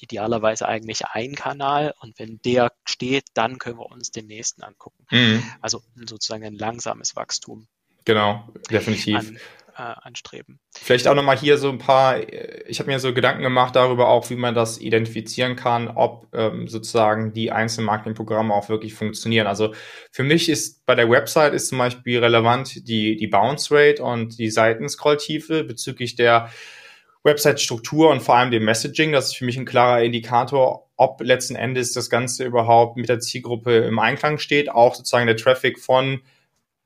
[0.00, 5.04] idealerweise eigentlich ein Kanal und wenn der steht, dann können wir uns den nächsten angucken.
[5.10, 5.42] Mhm.
[5.60, 7.66] Also sozusagen ein langsames Wachstum.
[8.04, 9.16] Genau, definitiv.
[9.16, 9.38] An,
[9.76, 10.58] äh, anstreben.
[10.74, 12.18] Vielleicht auch nochmal hier so ein paar,
[12.66, 16.66] ich habe mir so Gedanken gemacht darüber auch, wie man das identifizieren kann, ob ähm,
[16.66, 19.46] sozusagen die einzelnen Marketingprogramme auch wirklich funktionieren.
[19.46, 19.74] Also
[20.10, 24.38] für mich ist bei der Website ist zum Beispiel relevant die, die Bounce Rate und
[24.38, 26.50] die Seitenscrolltiefe bezüglich der
[27.26, 29.12] Website-Struktur und vor allem dem Messaging.
[29.12, 33.20] Das ist für mich ein klarer Indikator, ob letzten Endes das Ganze überhaupt mit der
[33.20, 34.70] Zielgruppe im Einklang steht.
[34.70, 36.22] Auch sozusagen der Traffic von,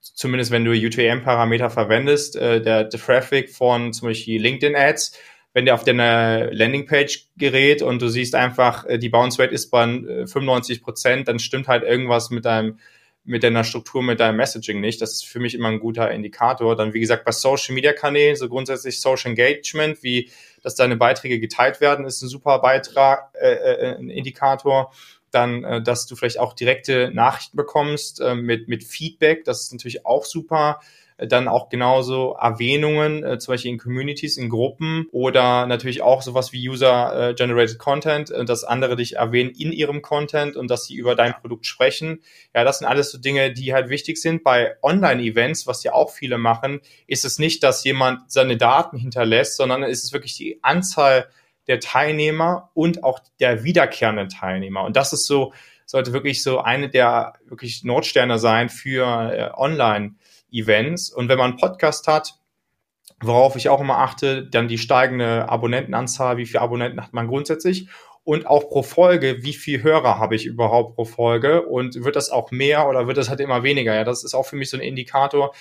[0.01, 5.17] zumindest wenn du UTM-Parameter verwendest, äh, der, der Traffic von zum Beispiel LinkedIn-Ads,
[5.53, 9.71] wenn der auf deine Landingpage gerät und du siehst einfach, äh, die Bounce Rate ist
[9.71, 12.79] bei 95 äh, Prozent, dann stimmt halt irgendwas mit deinem
[13.25, 15.01] mit deiner Struktur, mit deinem Messaging nicht.
[15.01, 16.75] Das ist für mich immer ein guter Indikator.
[16.77, 20.31] Dann, wie gesagt, bei Social Media Kanälen, so grundsätzlich Social Engagement, wie
[20.63, 24.93] dass deine Beiträge geteilt werden, ist ein super Beitrag, äh, äh, ein Indikator.
[25.31, 29.73] Dann, äh, dass du vielleicht auch direkte Nachrichten bekommst äh, mit, mit Feedback, das ist
[29.73, 30.81] natürlich auch super
[31.27, 36.53] dann auch genauso Erwähnungen, äh, zum Beispiel in Communities, in Gruppen oder natürlich auch sowas
[36.53, 41.15] wie User-Generated Content, äh, dass andere dich erwähnen in ihrem Content und dass sie über
[41.15, 42.23] dein Produkt sprechen.
[42.55, 44.43] Ja, das sind alles so Dinge, die halt wichtig sind.
[44.43, 49.57] Bei Online-Events, was ja auch viele machen, ist es nicht, dass jemand seine Daten hinterlässt,
[49.57, 51.29] sondern es ist wirklich die Anzahl
[51.67, 54.85] der Teilnehmer und auch der wiederkehrenden Teilnehmer.
[54.85, 55.53] Und das ist so,
[55.87, 60.15] sollte wirklich so eine der wirklich Nordsterne sein für äh, Online
[60.53, 61.11] Events.
[61.11, 62.35] Und wenn man einen Podcast hat,
[63.23, 67.89] worauf ich auch immer achte, dann die steigende Abonnentenanzahl, wie viele Abonnenten hat man grundsätzlich
[68.25, 72.31] und auch pro Folge, wie viel Hörer habe ich überhaupt pro Folge und wird das
[72.31, 73.95] auch mehr oder wird das halt immer weniger?
[73.95, 75.55] Ja, das ist auch für mich so ein Indikator,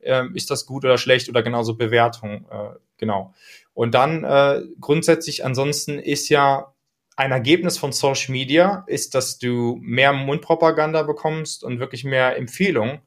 [0.00, 3.34] äh, ist das gut oder schlecht oder genauso Bewertung, äh, genau.
[3.74, 6.74] Und dann äh, grundsätzlich ansonsten ist ja
[7.16, 13.00] ein Ergebnis von Social Media ist, dass du mehr Mundpropaganda bekommst und wirklich mehr Empfehlungen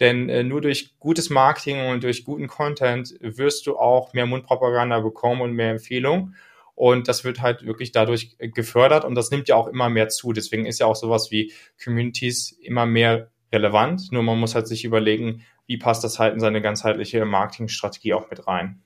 [0.00, 5.00] denn äh, nur durch gutes Marketing und durch guten Content wirst du auch mehr Mundpropaganda
[5.00, 6.36] bekommen und mehr Empfehlungen.
[6.74, 10.08] Und das wird halt wirklich dadurch äh, gefördert und das nimmt ja auch immer mehr
[10.08, 10.32] zu.
[10.32, 11.52] Deswegen ist ja auch sowas wie
[11.82, 14.10] Communities immer mehr relevant.
[14.10, 18.28] Nur man muss halt sich überlegen, wie passt das halt in seine ganzheitliche Marketingstrategie auch
[18.28, 18.82] mit rein.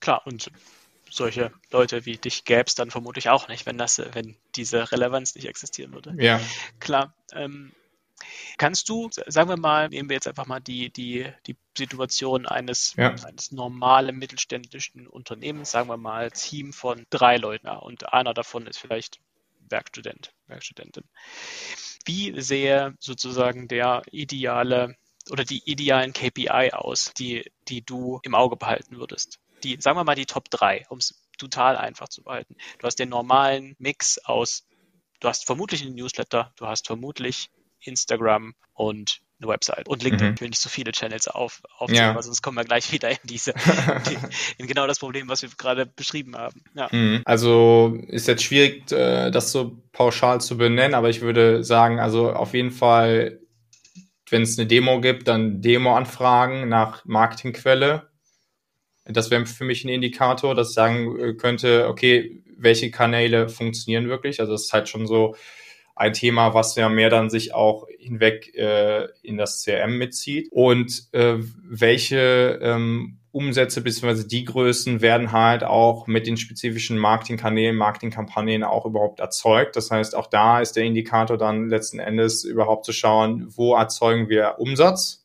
[0.00, 0.50] Klar, und
[1.10, 5.34] solche Leute wie dich gäbe es dann vermutlich auch nicht, wenn das, wenn diese Relevanz
[5.34, 6.14] nicht existieren würde.
[6.18, 6.40] Ja.
[6.78, 7.14] Klar.
[7.34, 7.72] Ähm,
[8.60, 12.94] Kannst du, sagen wir mal, nehmen wir jetzt einfach mal die, die, die Situation eines,
[12.94, 13.14] ja.
[13.24, 18.76] eines normalen mittelständischen Unternehmens, sagen wir mal, Team von drei Leuten und einer davon ist
[18.76, 19.18] vielleicht
[19.70, 21.04] Werkstudent, Werkstudentin.
[22.04, 24.94] Wie sähe sozusagen der ideale
[25.30, 29.38] oder die idealen KPI aus, die, die du im Auge behalten würdest?
[29.64, 32.56] Die, sagen wir mal, die Top 3, um es total einfach zu behalten.
[32.78, 34.66] Du hast den normalen Mix aus,
[35.20, 37.48] du hast vermutlich einen Newsletter, du hast vermutlich
[37.82, 40.28] Instagram und eine Website und LinkedIn.
[40.28, 40.34] Mhm.
[40.34, 42.14] Ich will nicht so viele Channels auf, aufzählen, ja.
[42.14, 44.16] weil sonst kommen wir gleich wieder in diese, die,
[44.58, 46.62] in genau das Problem, was wir gerade beschrieben haben.
[46.74, 46.88] Ja.
[46.90, 47.22] Mhm.
[47.24, 52.32] Also ist jetzt schwierig, äh, das so pauschal zu benennen, aber ich würde sagen, also
[52.32, 53.40] auf jeden Fall,
[54.28, 58.10] wenn es eine Demo gibt, dann Demo-Anfragen nach Marketingquelle.
[59.04, 64.08] Das wäre für mich ein Indikator, dass ich sagen äh, könnte, okay, welche Kanäle funktionieren
[64.08, 64.40] wirklich.
[64.40, 65.34] Also es ist halt schon so,
[66.00, 70.48] ein Thema, was ja mehr dann sich auch hinweg äh, in das CRM mitzieht.
[70.50, 74.26] Und äh, welche ähm, Umsätze bzw.
[74.26, 79.76] die Größen werden halt auch mit den spezifischen Marketingkanälen, Marketingkampagnen auch überhaupt erzeugt.
[79.76, 84.30] Das heißt, auch da ist der Indikator dann letzten Endes überhaupt zu schauen, wo erzeugen
[84.30, 85.19] wir Umsatz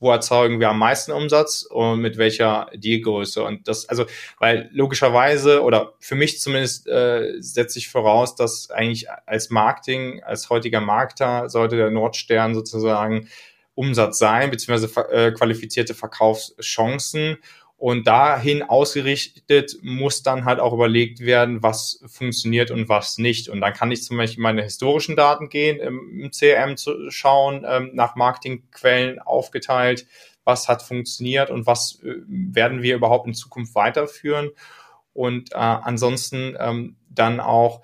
[0.00, 3.42] wo erzeugen wir am meisten Umsatz und mit welcher Dealgröße.
[3.42, 4.06] Und das, also,
[4.38, 10.50] weil logischerweise oder für mich zumindest äh, setze ich voraus, dass eigentlich als Marketing, als
[10.50, 13.28] heutiger Markter sollte der Nordstern sozusagen
[13.74, 17.38] Umsatz sein, beziehungsweise äh, qualifizierte Verkaufschancen
[17.78, 23.48] und dahin ausgerichtet muss dann halt auch überlegt werden, was funktioniert und was nicht.
[23.48, 27.90] Und dann kann ich zum Beispiel meine historischen Daten gehen, im, CRM zu schauen, ähm,
[27.94, 30.08] nach Marketingquellen aufgeteilt,
[30.42, 34.50] was hat funktioniert und was äh, werden wir überhaupt in Zukunft weiterführen.
[35.12, 37.82] Und äh, ansonsten ähm, dann auch,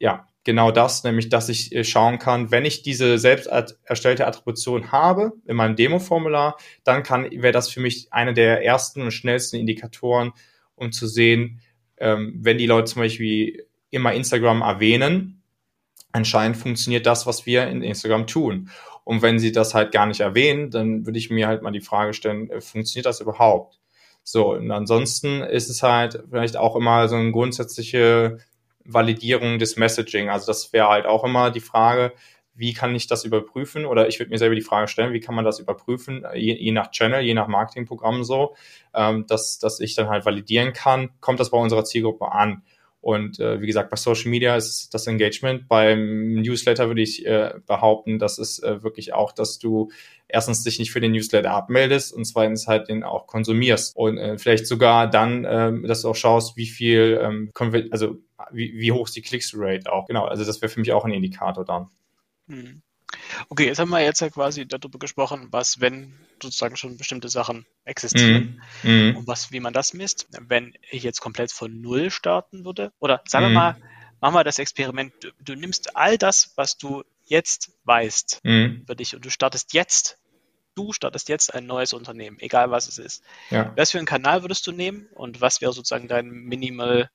[0.00, 3.46] ja, genau das, nämlich dass ich äh, schauen kann, wenn ich diese selbst
[3.84, 9.02] erstellte Attribution habe in meinem Demo-Formular, dann kann wäre das für mich eine der ersten
[9.02, 10.32] und schnellsten Indikatoren,
[10.74, 11.60] um zu sehen,
[11.98, 15.42] ähm, wenn die Leute zum Beispiel immer Instagram erwähnen,
[16.12, 18.70] anscheinend funktioniert das, was wir in Instagram tun.
[19.04, 21.80] Und wenn sie das halt gar nicht erwähnen, dann würde ich mir halt mal die
[21.80, 23.78] Frage stellen, äh, funktioniert das überhaupt?
[24.22, 28.38] So, und ansonsten ist es halt vielleicht auch immer so eine grundsätzliche
[28.84, 30.28] Validierung des Messaging.
[30.28, 32.12] Also das wäre halt auch immer die Frage,
[32.54, 33.86] wie kann ich das überprüfen?
[33.86, 36.72] Oder ich würde mir selber die Frage stellen, wie kann man das überprüfen, je, je
[36.72, 38.54] nach Channel, je nach Marketingprogramm so,
[38.94, 42.62] ähm, dass, dass ich dann halt validieren kann, kommt das bei unserer Zielgruppe an?
[43.02, 45.68] Und äh, wie gesagt, bei Social Media ist das Engagement.
[45.68, 49.90] Beim Newsletter würde ich äh, behaupten, dass es äh, wirklich auch, dass du
[50.28, 53.96] erstens dich nicht für den Newsletter abmeldest und zweitens halt den auch konsumierst.
[53.96, 57.50] Und äh, vielleicht sogar dann, äh, dass du auch schaust, wie viel, ähm,
[57.90, 58.18] also
[58.50, 60.06] wie, wie hoch ist die Clicks-Rate auch.
[60.06, 61.88] Genau, also das wäre für mich auch ein Indikator dann.
[62.48, 62.82] Hm.
[63.48, 67.66] Okay, jetzt haben wir jetzt ja quasi darüber gesprochen, was, wenn sozusagen schon bestimmte Sachen
[67.84, 70.28] existieren mm, und was, wie man das misst.
[70.40, 73.48] Wenn ich jetzt komplett von Null starten würde, oder sagen mm.
[73.48, 73.76] wir mal,
[74.20, 78.82] machen wir das Experiment, du, du, nimmst all das, was du jetzt weißt mm.
[78.82, 80.18] über dich und du startest jetzt,
[80.74, 83.24] du startest jetzt ein neues Unternehmen, egal was es ist.
[83.50, 83.72] Ja.
[83.76, 87.10] Was für einen Kanal würdest du nehmen und was wäre sozusagen dein Minimal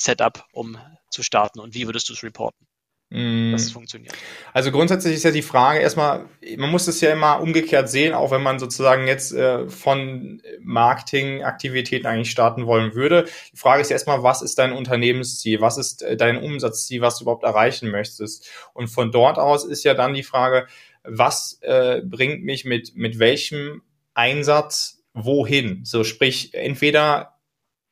[0.00, 0.78] Setup, um
[1.10, 2.66] zu starten und wie würdest du es reporten?
[3.12, 3.50] Mm.
[3.50, 4.14] dass es funktioniert.
[4.52, 8.30] Also grundsätzlich ist ja die Frage erstmal, man muss es ja immer umgekehrt sehen, auch
[8.30, 13.26] wenn man sozusagen jetzt äh, von Marketingaktivitäten eigentlich starten wollen würde.
[13.52, 15.60] Die Frage ist erstmal, was ist dein Unternehmensziel?
[15.60, 18.48] Was ist äh, dein Umsatzziel, was du überhaupt erreichen möchtest?
[18.74, 20.68] Und von dort aus ist ja dann die Frage,
[21.02, 23.82] was äh, bringt mich mit, mit welchem
[24.14, 25.84] Einsatz wohin?
[25.84, 27.39] So sprich, entweder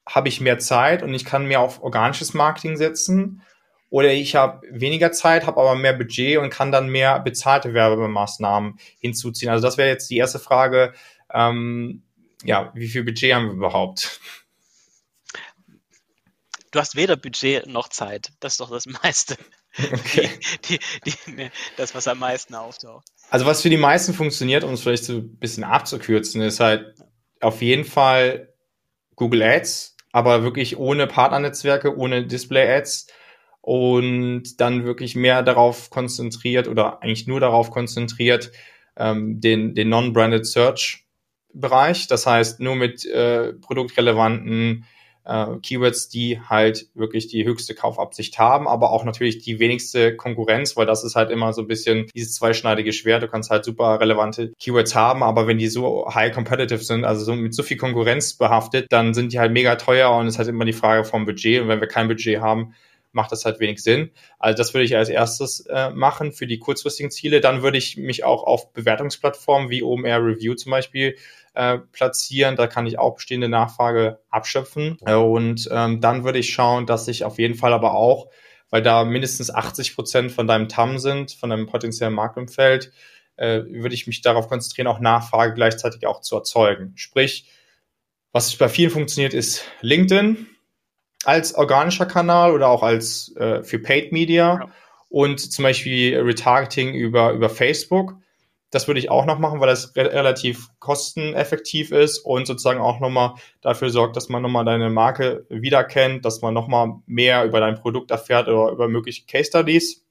[0.08, 3.42] habe ich mehr Zeit und ich kann mehr auf organisches Marketing setzen
[3.90, 8.78] oder ich habe weniger Zeit, habe aber mehr Budget und kann dann mehr bezahlte Werbemaßnahmen
[9.00, 9.50] hinzuziehen.
[9.50, 10.92] Also das wäre jetzt die erste Frage.
[11.32, 12.02] Ähm,
[12.44, 14.20] ja, wie viel Budget haben wir überhaupt?
[16.70, 18.32] Du hast weder Budget noch Zeit.
[18.40, 19.36] Das ist doch das meiste.
[19.92, 20.28] Okay.
[20.68, 23.06] Die, die, die, das, was am meisten auftaucht.
[23.30, 26.96] Also was für die meisten funktioniert, um es vielleicht so ein bisschen abzukürzen, ist halt
[27.40, 28.52] auf jeden Fall
[29.14, 33.08] Google Ads, aber wirklich ohne Partnernetzwerke, ohne Display-Ads
[33.60, 38.50] und dann wirklich mehr darauf konzentriert oder eigentlich nur darauf konzentriert,
[38.96, 41.04] ähm, den, den Non-Branded Search
[41.52, 42.06] Bereich.
[42.06, 44.84] Das heißt, nur mit äh, produktrelevanten
[45.28, 50.76] äh, Keywords, die halt wirklich die höchste Kaufabsicht haben, aber auch natürlich die wenigste Konkurrenz,
[50.76, 53.22] weil das ist halt immer so ein bisschen dieses zweischneidige Schwert.
[53.22, 57.24] Du kannst halt super relevante Keywords haben, aber wenn die so high competitive sind, also
[57.24, 60.38] so mit so viel Konkurrenz behaftet, dann sind die halt mega teuer und es ist
[60.38, 61.62] halt immer die Frage vom Budget.
[61.62, 62.74] Und wenn wir kein Budget haben,
[63.12, 64.10] macht das halt wenig Sinn.
[64.38, 67.40] Also das würde ich als erstes äh, machen für die kurzfristigen Ziele.
[67.40, 71.16] Dann würde ich mich auch auf Bewertungsplattformen wie OMR Review zum Beispiel
[71.54, 72.56] äh, platzieren.
[72.56, 74.98] Da kann ich auch bestehende Nachfrage abschöpfen.
[75.18, 78.28] Und ähm, dann würde ich schauen, dass ich auf jeden Fall aber auch,
[78.70, 82.92] weil da mindestens 80 Prozent von deinem TAM sind, von deinem potenziellen Marktumfeld,
[83.36, 86.92] äh, würde ich mich darauf konzentrieren, auch Nachfrage gleichzeitig auch zu erzeugen.
[86.96, 87.46] Sprich,
[88.32, 90.46] was bei vielen funktioniert, ist LinkedIn
[91.24, 94.70] als organischer Kanal oder auch als äh, für Paid Media ja.
[95.08, 98.16] und zum Beispiel Retargeting über, über Facebook.
[98.70, 103.00] Das würde ich auch noch machen, weil das re relativ kosteneffektiv ist und sozusagen auch
[103.00, 107.76] nochmal dafür sorgt, dass man nochmal deine Marke wiederkennt, dass man nochmal mehr über dein
[107.76, 110.04] Produkt erfährt oder über mögliche Case Studies.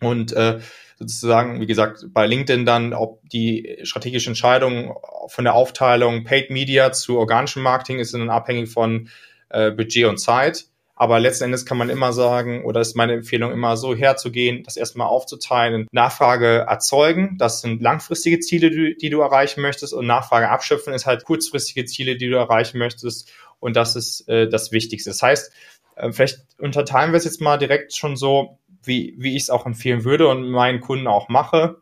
[0.00, 0.58] Und äh,
[0.98, 4.96] sozusagen, wie gesagt, bei LinkedIn dann, ob die strategische Entscheidung
[5.28, 9.08] von der Aufteilung Paid Media zu organischem Marketing ist dann abhängig von
[9.50, 10.66] äh, Budget und Zeit.
[11.00, 14.76] Aber letzten Endes kann man immer sagen, oder ist meine Empfehlung immer so herzugehen, das
[14.76, 17.36] erstmal aufzuteilen, Nachfrage erzeugen.
[17.38, 21.84] Das sind langfristige Ziele, die, die du erreichen möchtest und Nachfrage abschöpfen ist halt kurzfristige
[21.84, 23.30] Ziele, die du erreichen möchtest.
[23.60, 25.10] Und das ist äh, das Wichtigste.
[25.10, 25.52] Das heißt,
[25.94, 29.66] äh, vielleicht unterteilen wir es jetzt mal direkt schon so, wie, wie ich es auch
[29.66, 31.76] empfehlen würde und meinen Kunden auch mache,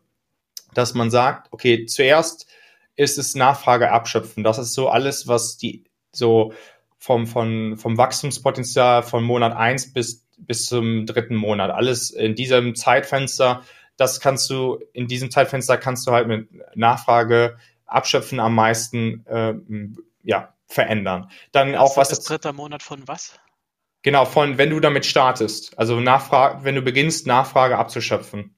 [0.75, 2.47] dass man sagt, okay, zuerst
[2.97, 4.45] ist es Nachfrage abschöpfen.
[4.45, 6.53] Das ist so alles, was die so
[7.07, 11.71] vom, vom, vom Wachstumspotenzial von Monat eins bis, bis zum dritten Monat.
[11.71, 13.63] Alles in diesem Zeitfenster,
[13.97, 19.55] das kannst du, in diesem Zeitfenster kannst du halt mit Nachfrage abschöpfen am meisten, äh,
[20.25, 21.31] ja, verändern.
[21.53, 23.39] Dann das auch was das dritte Monat von was?
[24.03, 28.57] Genau, von wenn du damit startest, also Nachfrage, wenn du beginnst, Nachfrage abzuschöpfen,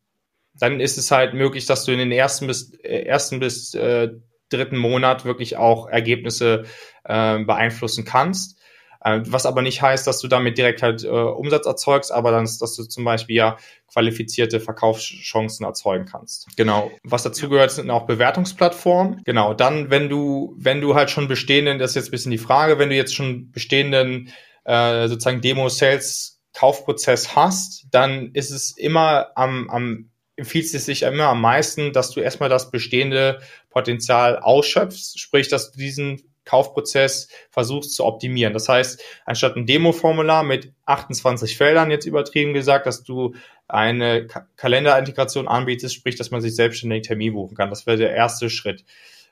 [0.54, 4.08] dann ist es halt möglich, dass du in den ersten bis äh, ersten bis äh,
[4.48, 6.64] dritten Monat wirklich auch Ergebnisse
[7.08, 8.58] äh, beeinflussen kannst.
[9.00, 12.44] Äh, was aber nicht heißt, dass du damit direkt halt äh, Umsatz erzeugst, aber dann,
[12.44, 13.56] dass du zum Beispiel ja
[13.92, 16.48] qualifizierte Verkaufschancen erzeugen kannst.
[16.56, 16.90] Genau.
[17.04, 19.22] Was dazu gehört, sind auch Bewertungsplattformen.
[19.24, 19.54] Genau.
[19.54, 22.78] Dann, wenn du, wenn du halt schon bestehenden, das ist jetzt ein bisschen die Frage,
[22.78, 24.32] wenn du jetzt schon bestehenden
[24.64, 31.40] äh, sozusagen Demo-Sales-Kaufprozess hast, dann ist es immer am, am empfiehlt es sich immer am
[31.40, 33.40] meisten, dass du erstmal das bestehende
[33.70, 38.54] Potenzial ausschöpfst, sprich, dass du diesen Kaufprozess versuchst zu optimieren.
[38.54, 43.34] Das heißt, anstatt ein Demo-Formular mit 28 Feldern jetzt übertrieben gesagt, dass du
[43.68, 47.68] eine Ka Kalenderintegration anbietest, sprich, dass man sich selbstständig Termin buchen kann.
[47.68, 48.84] Das wäre der erste Schritt.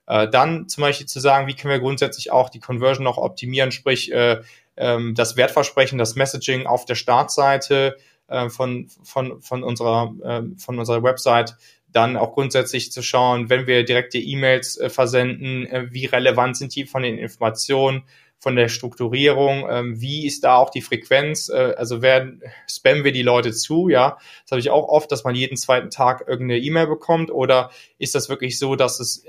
[0.06, 3.72] Äh, dann zum Beispiel zu sagen, wie können wir grundsätzlich auch die Conversion noch optimieren,
[3.72, 4.40] sprich, äh,
[4.76, 7.96] ähm, das Wertversprechen, das Messaging auf der Startseite
[8.28, 11.56] äh, von, von, von, unserer, äh, von unserer Website
[11.96, 16.74] dann auch grundsätzlich zu schauen, wenn wir direkte E-Mails äh, versenden, äh, wie relevant sind
[16.76, 18.04] die von den Informationen,
[18.38, 23.12] von der Strukturierung, ähm, wie ist da auch die Frequenz, äh, also werden, spammen wir
[23.12, 26.60] die Leute zu, ja, das habe ich auch oft, dass man jeden zweiten Tag irgendeine
[26.60, 29.24] E-Mail bekommt oder ist das wirklich so, dass es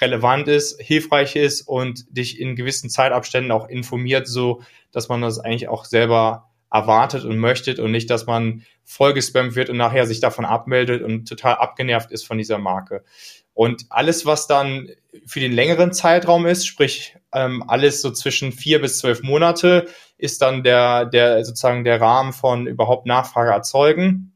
[0.00, 5.40] relevant ist, hilfreich ist und dich in gewissen Zeitabständen auch informiert, so dass man das
[5.40, 10.18] eigentlich auch selber erwartet und möchtet und nicht, dass man vollgespammt wird und nachher sich
[10.18, 13.04] davon abmeldet und total abgenervt ist von dieser Marke.
[13.54, 14.90] Und alles, was dann
[15.24, 19.86] für den längeren Zeitraum ist, sprich ähm, alles so zwischen vier bis zwölf Monate,
[20.18, 24.32] ist dann der, der sozusagen der Rahmen von überhaupt Nachfrage erzeugen.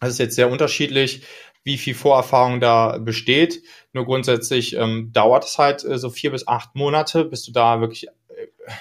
[0.00, 1.22] Das ist jetzt sehr unterschiedlich
[1.64, 3.60] wie viel Vorerfahrung da besteht.
[3.92, 7.80] Nur grundsätzlich ähm, dauert es halt äh, so vier bis acht Monate, bis du da
[7.80, 8.06] wirklich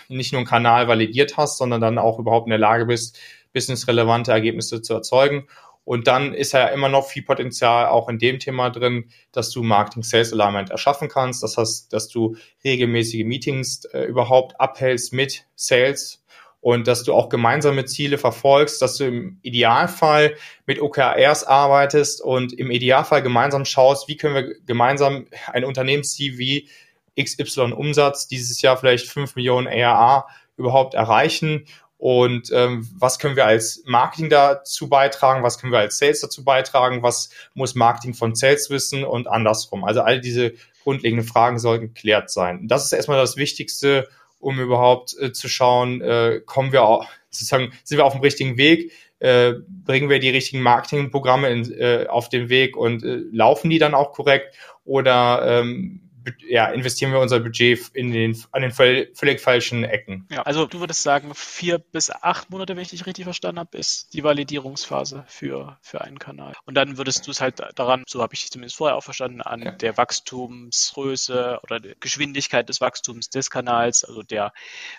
[0.07, 3.19] nicht nur einen Kanal validiert hast, sondern dann auch überhaupt in der Lage bist,
[3.53, 5.47] businessrelevante Ergebnisse zu erzeugen.
[5.85, 9.61] Und dann ist ja immer noch viel Potenzial auch in dem Thema drin, dass du
[9.61, 11.43] Marketing Sales Alignment erschaffen kannst.
[11.43, 16.25] Das heißt, dass du regelmäßige Meetings äh, überhaupt abhältst mit Sales
[16.59, 22.53] und dass du auch gemeinsame Ziele verfolgst, dass du im Idealfall mit OKRs arbeitest und
[22.53, 26.67] im Idealfall gemeinsam schaust, wie können wir gemeinsam ein Unternehmensziel wie
[27.19, 31.65] XY Umsatz dieses Jahr vielleicht 5 Millionen ARA überhaupt erreichen?
[31.97, 36.43] Und ähm, was können wir als Marketing dazu beitragen, was können wir als Sales dazu
[36.43, 39.03] beitragen, was muss Marketing von Sales wissen?
[39.05, 39.83] Und andersrum.
[39.85, 42.67] Also all diese grundlegenden Fragen sollten geklärt sein.
[42.67, 44.07] Das ist erstmal das Wichtigste,
[44.39, 48.57] um überhaupt äh, zu schauen, äh, kommen wir auch, sozusagen, sind wir auf dem richtigen
[48.57, 52.77] Weg, äh, bringen wir die richtigen Marketingprogramme in, äh, auf den Weg?
[52.77, 54.55] Und äh, laufen die dann auch korrekt?
[54.83, 56.04] Oder ähm,
[56.47, 60.27] ja, investieren wir unser Budget in den, an den völlig falschen Ecken.
[60.31, 63.77] Ja, also du würdest sagen, vier bis acht Monate, wenn ich dich richtig verstanden habe,
[63.77, 66.53] ist die Validierungsphase für, für einen Kanal.
[66.65, 69.41] Und dann würdest du es halt daran, so habe ich dich zumindest vorher auch verstanden,
[69.41, 69.71] an ja.
[69.71, 74.53] der Wachstumsgröße oder der Geschwindigkeit des Wachstums des Kanals, also der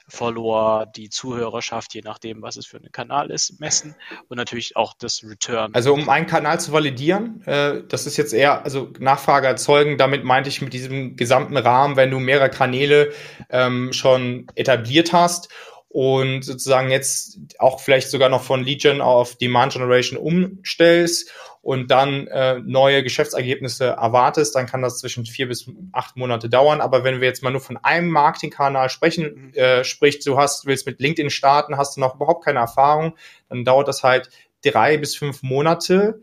[0.08, 3.94] Follower, die Zuhörerschaft, je nachdem, was es für ein Kanal ist, messen
[4.28, 5.74] und natürlich auch das Return.
[5.74, 10.24] Also um einen Kanal zu validieren, äh, das ist jetzt eher, also Nachfrage erzeugen, damit
[10.24, 13.12] meinte ich mit diesem gesamten Rahmen, wenn du mehrere Kanäle
[13.50, 15.48] ähm, schon etabliert hast
[15.88, 22.28] und sozusagen jetzt auch vielleicht sogar noch von Gen auf Demand Generation umstellst und dann
[22.28, 26.80] äh, neue Geschäftsergebnisse erwartest, dann kann das zwischen vier bis acht Monate dauern.
[26.80, 29.54] Aber wenn wir jetzt mal nur von einem Marketingkanal sprechen, mhm.
[29.54, 33.16] äh, sprich, du hast, willst mit LinkedIn starten, hast du noch überhaupt keine Erfahrung,
[33.48, 34.30] dann dauert das halt
[34.62, 36.22] drei bis fünf Monate,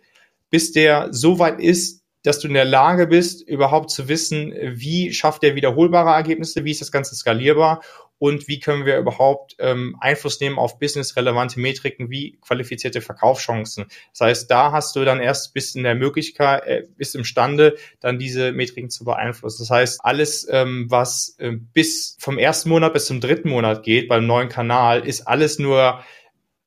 [0.49, 5.13] bis der so weit ist, dass du in der Lage bist, überhaupt zu wissen, wie
[5.13, 7.81] schafft der wiederholbare Ergebnisse, wie ist das Ganze skalierbar
[8.23, 13.87] und wie können wir überhaupt ähm, Einfluss nehmen auf businessrelevante Metriken wie qualifizierte Verkaufschancen.
[14.11, 18.19] Das heißt, da hast du dann erst bis in der Möglichkeit, äh, bis imstande, dann
[18.19, 19.63] diese Metriken zu beeinflussen.
[19.63, 24.07] Das heißt, alles, ähm, was äh, bis vom ersten Monat bis zum dritten Monat geht
[24.07, 26.01] beim neuen Kanal, ist alles nur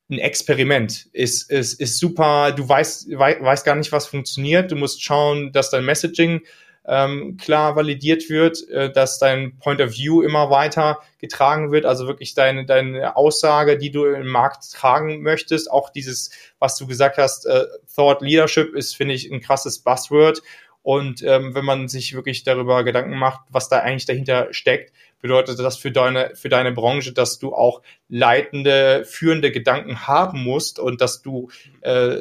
[0.09, 1.09] ein Experiment.
[1.13, 4.71] Ist, ist, ist super, du weißt, wei weißt gar nicht, was funktioniert.
[4.71, 6.43] Du musst schauen, dass dein Messaging
[6.89, 12.07] ähm, klar validiert wird, äh, dass dein Point of View immer weiter getragen wird, also
[12.07, 15.71] wirklich deine, deine Aussage, die du im Markt tragen möchtest.
[15.71, 16.31] Auch dieses,
[16.61, 20.43] was du gesagt hast, äh, Thought Leadership ist, finde ich, ein krasses Buzzword.
[20.83, 24.93] Und ähm, wenn man sich wirklich darüber Gedanken macht, was da eigentlich dahinter steckt,
[25.27, 30.79] bedeutet das für deine, für deine Branche, dass du auch leitende, führende Gedanken haben musst
[30.79, 31.51] und dass du
[31.81, 32.21] äh,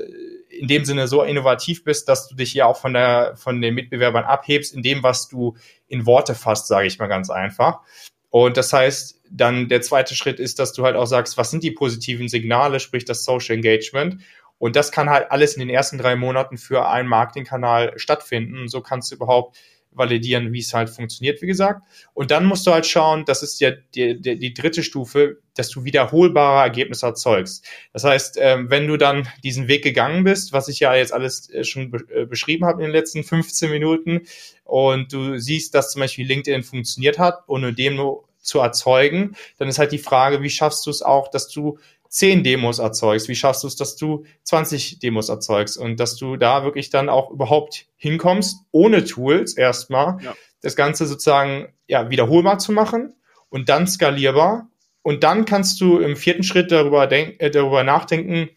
[0.49, 3.75] in dem Sinne so innovativ bist, dass du dich ja auch von der von den
[3.75, 5.55] Mitbewerbern abhebst in dem, was du
[5.87, 7.81] in Worte fasst, sage ich mal ganz einfach.
[8.29, 11.63] Und das heißt, dann der zweite Schritt ist, dass du halt auch sagst, was sind
[11.63, 14.21] die positiven Signale, sprich das Social Engagement.
[14.57, 18.67] Und das kann halt alles in den ersten drei Monaten für einen Marketingkanal stattfinden.
[18.67, 19.57] So kannst du überhaupt
[19.95, 21.81] validieren, wie es halt funktioniert, wie gesagt.
[22.13, 25.69] Und dann musst du halt schauen, das ist ja die, die, die dritte Stufe, dass
[25.69, 27.65] du wiederholbare Ergebnisse erzeugst.
[27.93, 31.49] Das heißt, ähm, wenn du dann diesen Weg gegangen bist, was ich ja jetzt alles
[31.49, 34.21] äh, schon äh, beschrieben habe in den letzten 15 Minuten,
[34.65, 39.67] und du siehst, dass zum Beispiel LinkedIn funktioniert hat, ohne dem nur zu erzeugen, dann
[39.67, 41.79] ist halt die Frage, wie schaffst du es auch, dass du
[42.16, 43.28] zehn Demos erzeugst?
[43.28, 47.09] Wie schaffst du es, dass du 20 Demos erzeugst und dass du da wirklich dann
[47.09, 50.34] auch überhaupt hinkommst, ohne Tools erstmal, ja.
[50.61, 53.13] das Ganze sozusagen ja, wiederholbar zu machen
[53.49, 54.70] und dann skalierbar.
[55.01, 58.49] Und dann kannst du im vierten Schritt darüber, denk, äh, darüber nachdenken,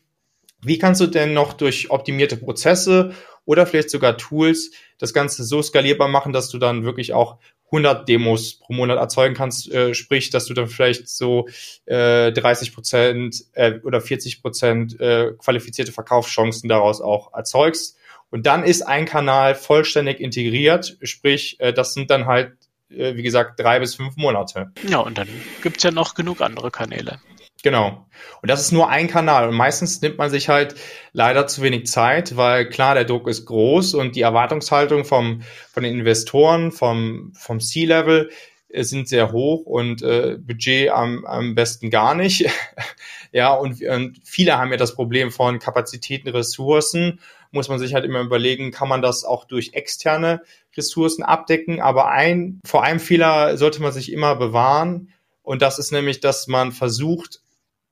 [0.63, 3.13] wie kannst du denn noch durch optimierte Prozesse
[3.45, 7.39] oder vielleicht sogar Tools das Ganze so skalierbar machen, dass du dann wirklich auch
[7.71, 11.49] 100 Demos pro Monat erzeugen kannst, äh, sprich, dass du dann vielleicht so
[11.87, 17.97] äh, 30 Prozent äh, oder 40 Prozent äh, qualifizierte Verkaufschancen daraus auch erzeugst.
[18.31, 22.53] Und dann ist ein Kanal vollständig integriert, sprich, äh, das sind dann halt,
[22.91, 24.71] äh, wie gesagt, drei bis fünf Monate.
[24.87, 25.29] Ja, und dann
[25.63, 27.21] gibt's ja noch genug andere Kanäle.
[27.63, 28.07] Genau.
[28.41, 29.49] Und das ist nur ein Kanal.
[29.49, 30.77] Und meistens nimmt man sich halt
[31.13, 35.43] leider zu wenig Zeit, weil klar, der Druck ist groß und die Erwartungshaltung vom,
[35.73, 38.31] von den Investoren, vom, vom C-Level
[38.69, 42.49] äh, sind sehr hoch und äh, Budget am, am besten gar nicht.
[43.33, 47.19] ja, und, und viele haben ja das Problem von Kapazitäten, Ressourcen.
[47.51, 50.43] Muss man sich halt immer überlegen, kann man das auch durch externe
[50.77, 51.81] Ressourcen abdecken.
[51.81, 55.13] Aber ein, vor einem Fehler sollte man sich immer bewahren.
[55.43, 57.41] Und das ist nämlich, dass man versucht,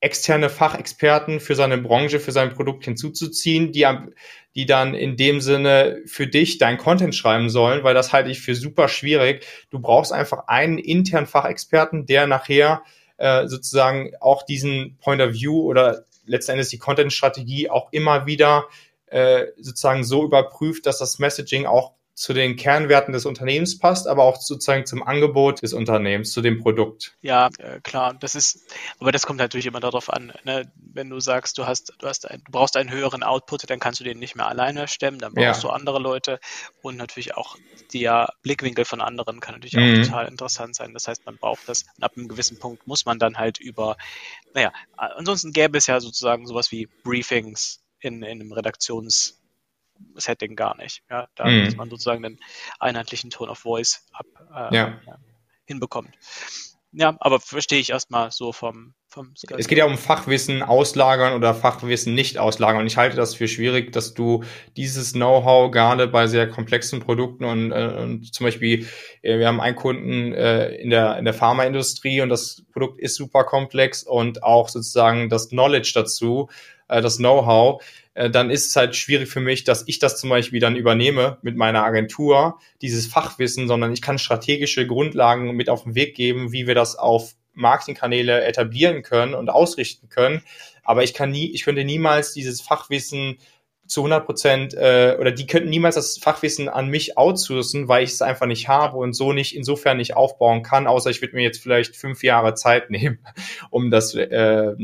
[0.00, 3.86] externe Fachexperten für seine Branche, für sein Produkt hinzuzuziehen, die,
[4.54, 8.40] die dann in dem Sinne für dich dein Content schreiben sollen, weil das halte ich
[8.40, 9.46] für super schwierig.
[9.70, 12.82] Du brauchst einfach einen internen Fachexperten, der nachher
[13.16, 18.66] äh, sozusagen auch diesen Point of View oder letztendlich die Content-Strategie auch immer wieder
[19.06, 24.24] äh, sozusagen so überprüft, dass das Messaging auch zu den Kernwerten des Unternehmens passt, aber
[24.24, 27.14] auch sozusagen zum Angebot des Unternehmens, zu dem Produkt.
[27.20, 28.16] Ja, äh, klar.
[28.18, 28.64] Das ist,
[28.98, 30.32] aber das kommt natürlich immer darauf an.
[30.44, 30.72] Ne?
[30.76, 34.00] Wenn du sagst, du hast, du hast, ein, du brauchst einen höheren Output, dann kannst
[34.00, 35.68] du den nicht mehr alleine stemmen, dann brauchst ja.
[35.68, 36.40] du andere Leute
[36.80, 37.58] und natürlich auch
[37.92, 40.00] der Blickwinkel von anderen kann natürlich mhm.
[40.00, 40.94] auch total interessant sein.
[40.94, 41.84] Das heißt, man braucht das.
[41.98, 43.98] Und ab einem gewissen Punkt muss man dann halt über,
[44.54, 49.35] naja, ansonsten gäbe es ja sozusagen sowas wie Briefings in, in einem Redaktions
[50.14, 51.02] Setting gar nicht.
[51.10, 51.64] Ja, da mhm.
[51.64, 52.38] dass man sozusagen den
[52.78, 54.26] einheitlichen Tone of Voice ab,
[54.72, 54.98] äh, ja.
[55.64, 56.10] hinbekommt.
[56.98, 61.54] Ja, aber verstehe ich erstmal so vom, vom Es geht ja um Fachwissen auslagern oder
[61.54, 62.80] Fachwissen nicht auslagern.
[62.80, 64.44] Und ich halte das für schwierig, dass du
[64.78, 68.86] dieses Know-how gerade bei sehr komplexen Produkten und, äh, und zum Beispiel,
[69.20, 73.16] äh, wir haben einen Kunden äh, in der, in der Pharmaindustrie und das Produkt ist
[73.16, 76.48] super komplex und auch sozusagen das Knowledge dazu,
[76.88, 77.82] äh, das Know-how
[78.16, 81.36] äh, dann ist es halt schwierig für mich, dass ich das zum Beispiel dann übernehme
[81.42, 86.50] mit meiner Agentur, dieses Fachwissen, sondern ich kann strategische Grundlagen mit auf den Weg geben,
[86.50, 90.42] wie wir das auf Marketingkanäle etablieren können und ausrichten können.
[90.82, 93.38] Aber ich kann nie, ich könnte niemals dieses Fachwissen
[93.86, 98.10] zu 100 Prozent äh, oder die könnten niemals das Fachwissen an mich outsourcen, weil ich
[98.10, 101.42] es einfach nicht habe und so nicht insofern nicht aufbauen kann, außer ich würde mir
[101.42, 103.18] jetzt vielleicht fünf Jahre Zeit nehmen,
[103.70, 104.74] um das äh,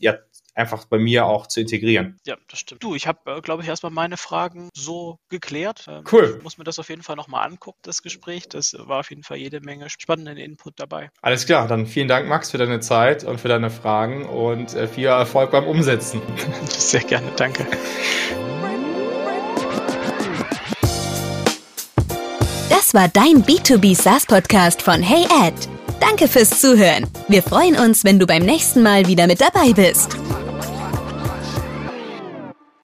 [0.00, 0.18] ja,
[0.58, 2.18] einfach bei mir auch zu integrieren.
[2.26, 2.82] Ja, das stimmt.
[2.82, 5.86] Du, ich habe, äh, glaube ich, erstmal meine Fragen so geklärt.
[5.88, 6.34] Ähm, cool.
[6.38, 8.48] Ich muss mir das auf jeden Fall nochmal angucken, das Gespräch.
[8.48, 11.10] Das war auf jeden Fall jede Menge spannenden Input dabei.
[11.22, 14.88] Alles klar, dann vielen Dank, Max, für deine Zeit und für deine Fragen und äh,
[14.88, 16.20] viel Erfolg beim Umsetzen.
[16.68, 17.66] Sehr gerne, danke.
[22.68, 25.68] Das war dein B2B SaaS Podcast von Hey Ed.
[26.00, 27.06] Danke fürs Zuhören.
[27.28, 30.16] Wir freuen uns, wenn du beim nächsten Mal wieder mit dabei bist.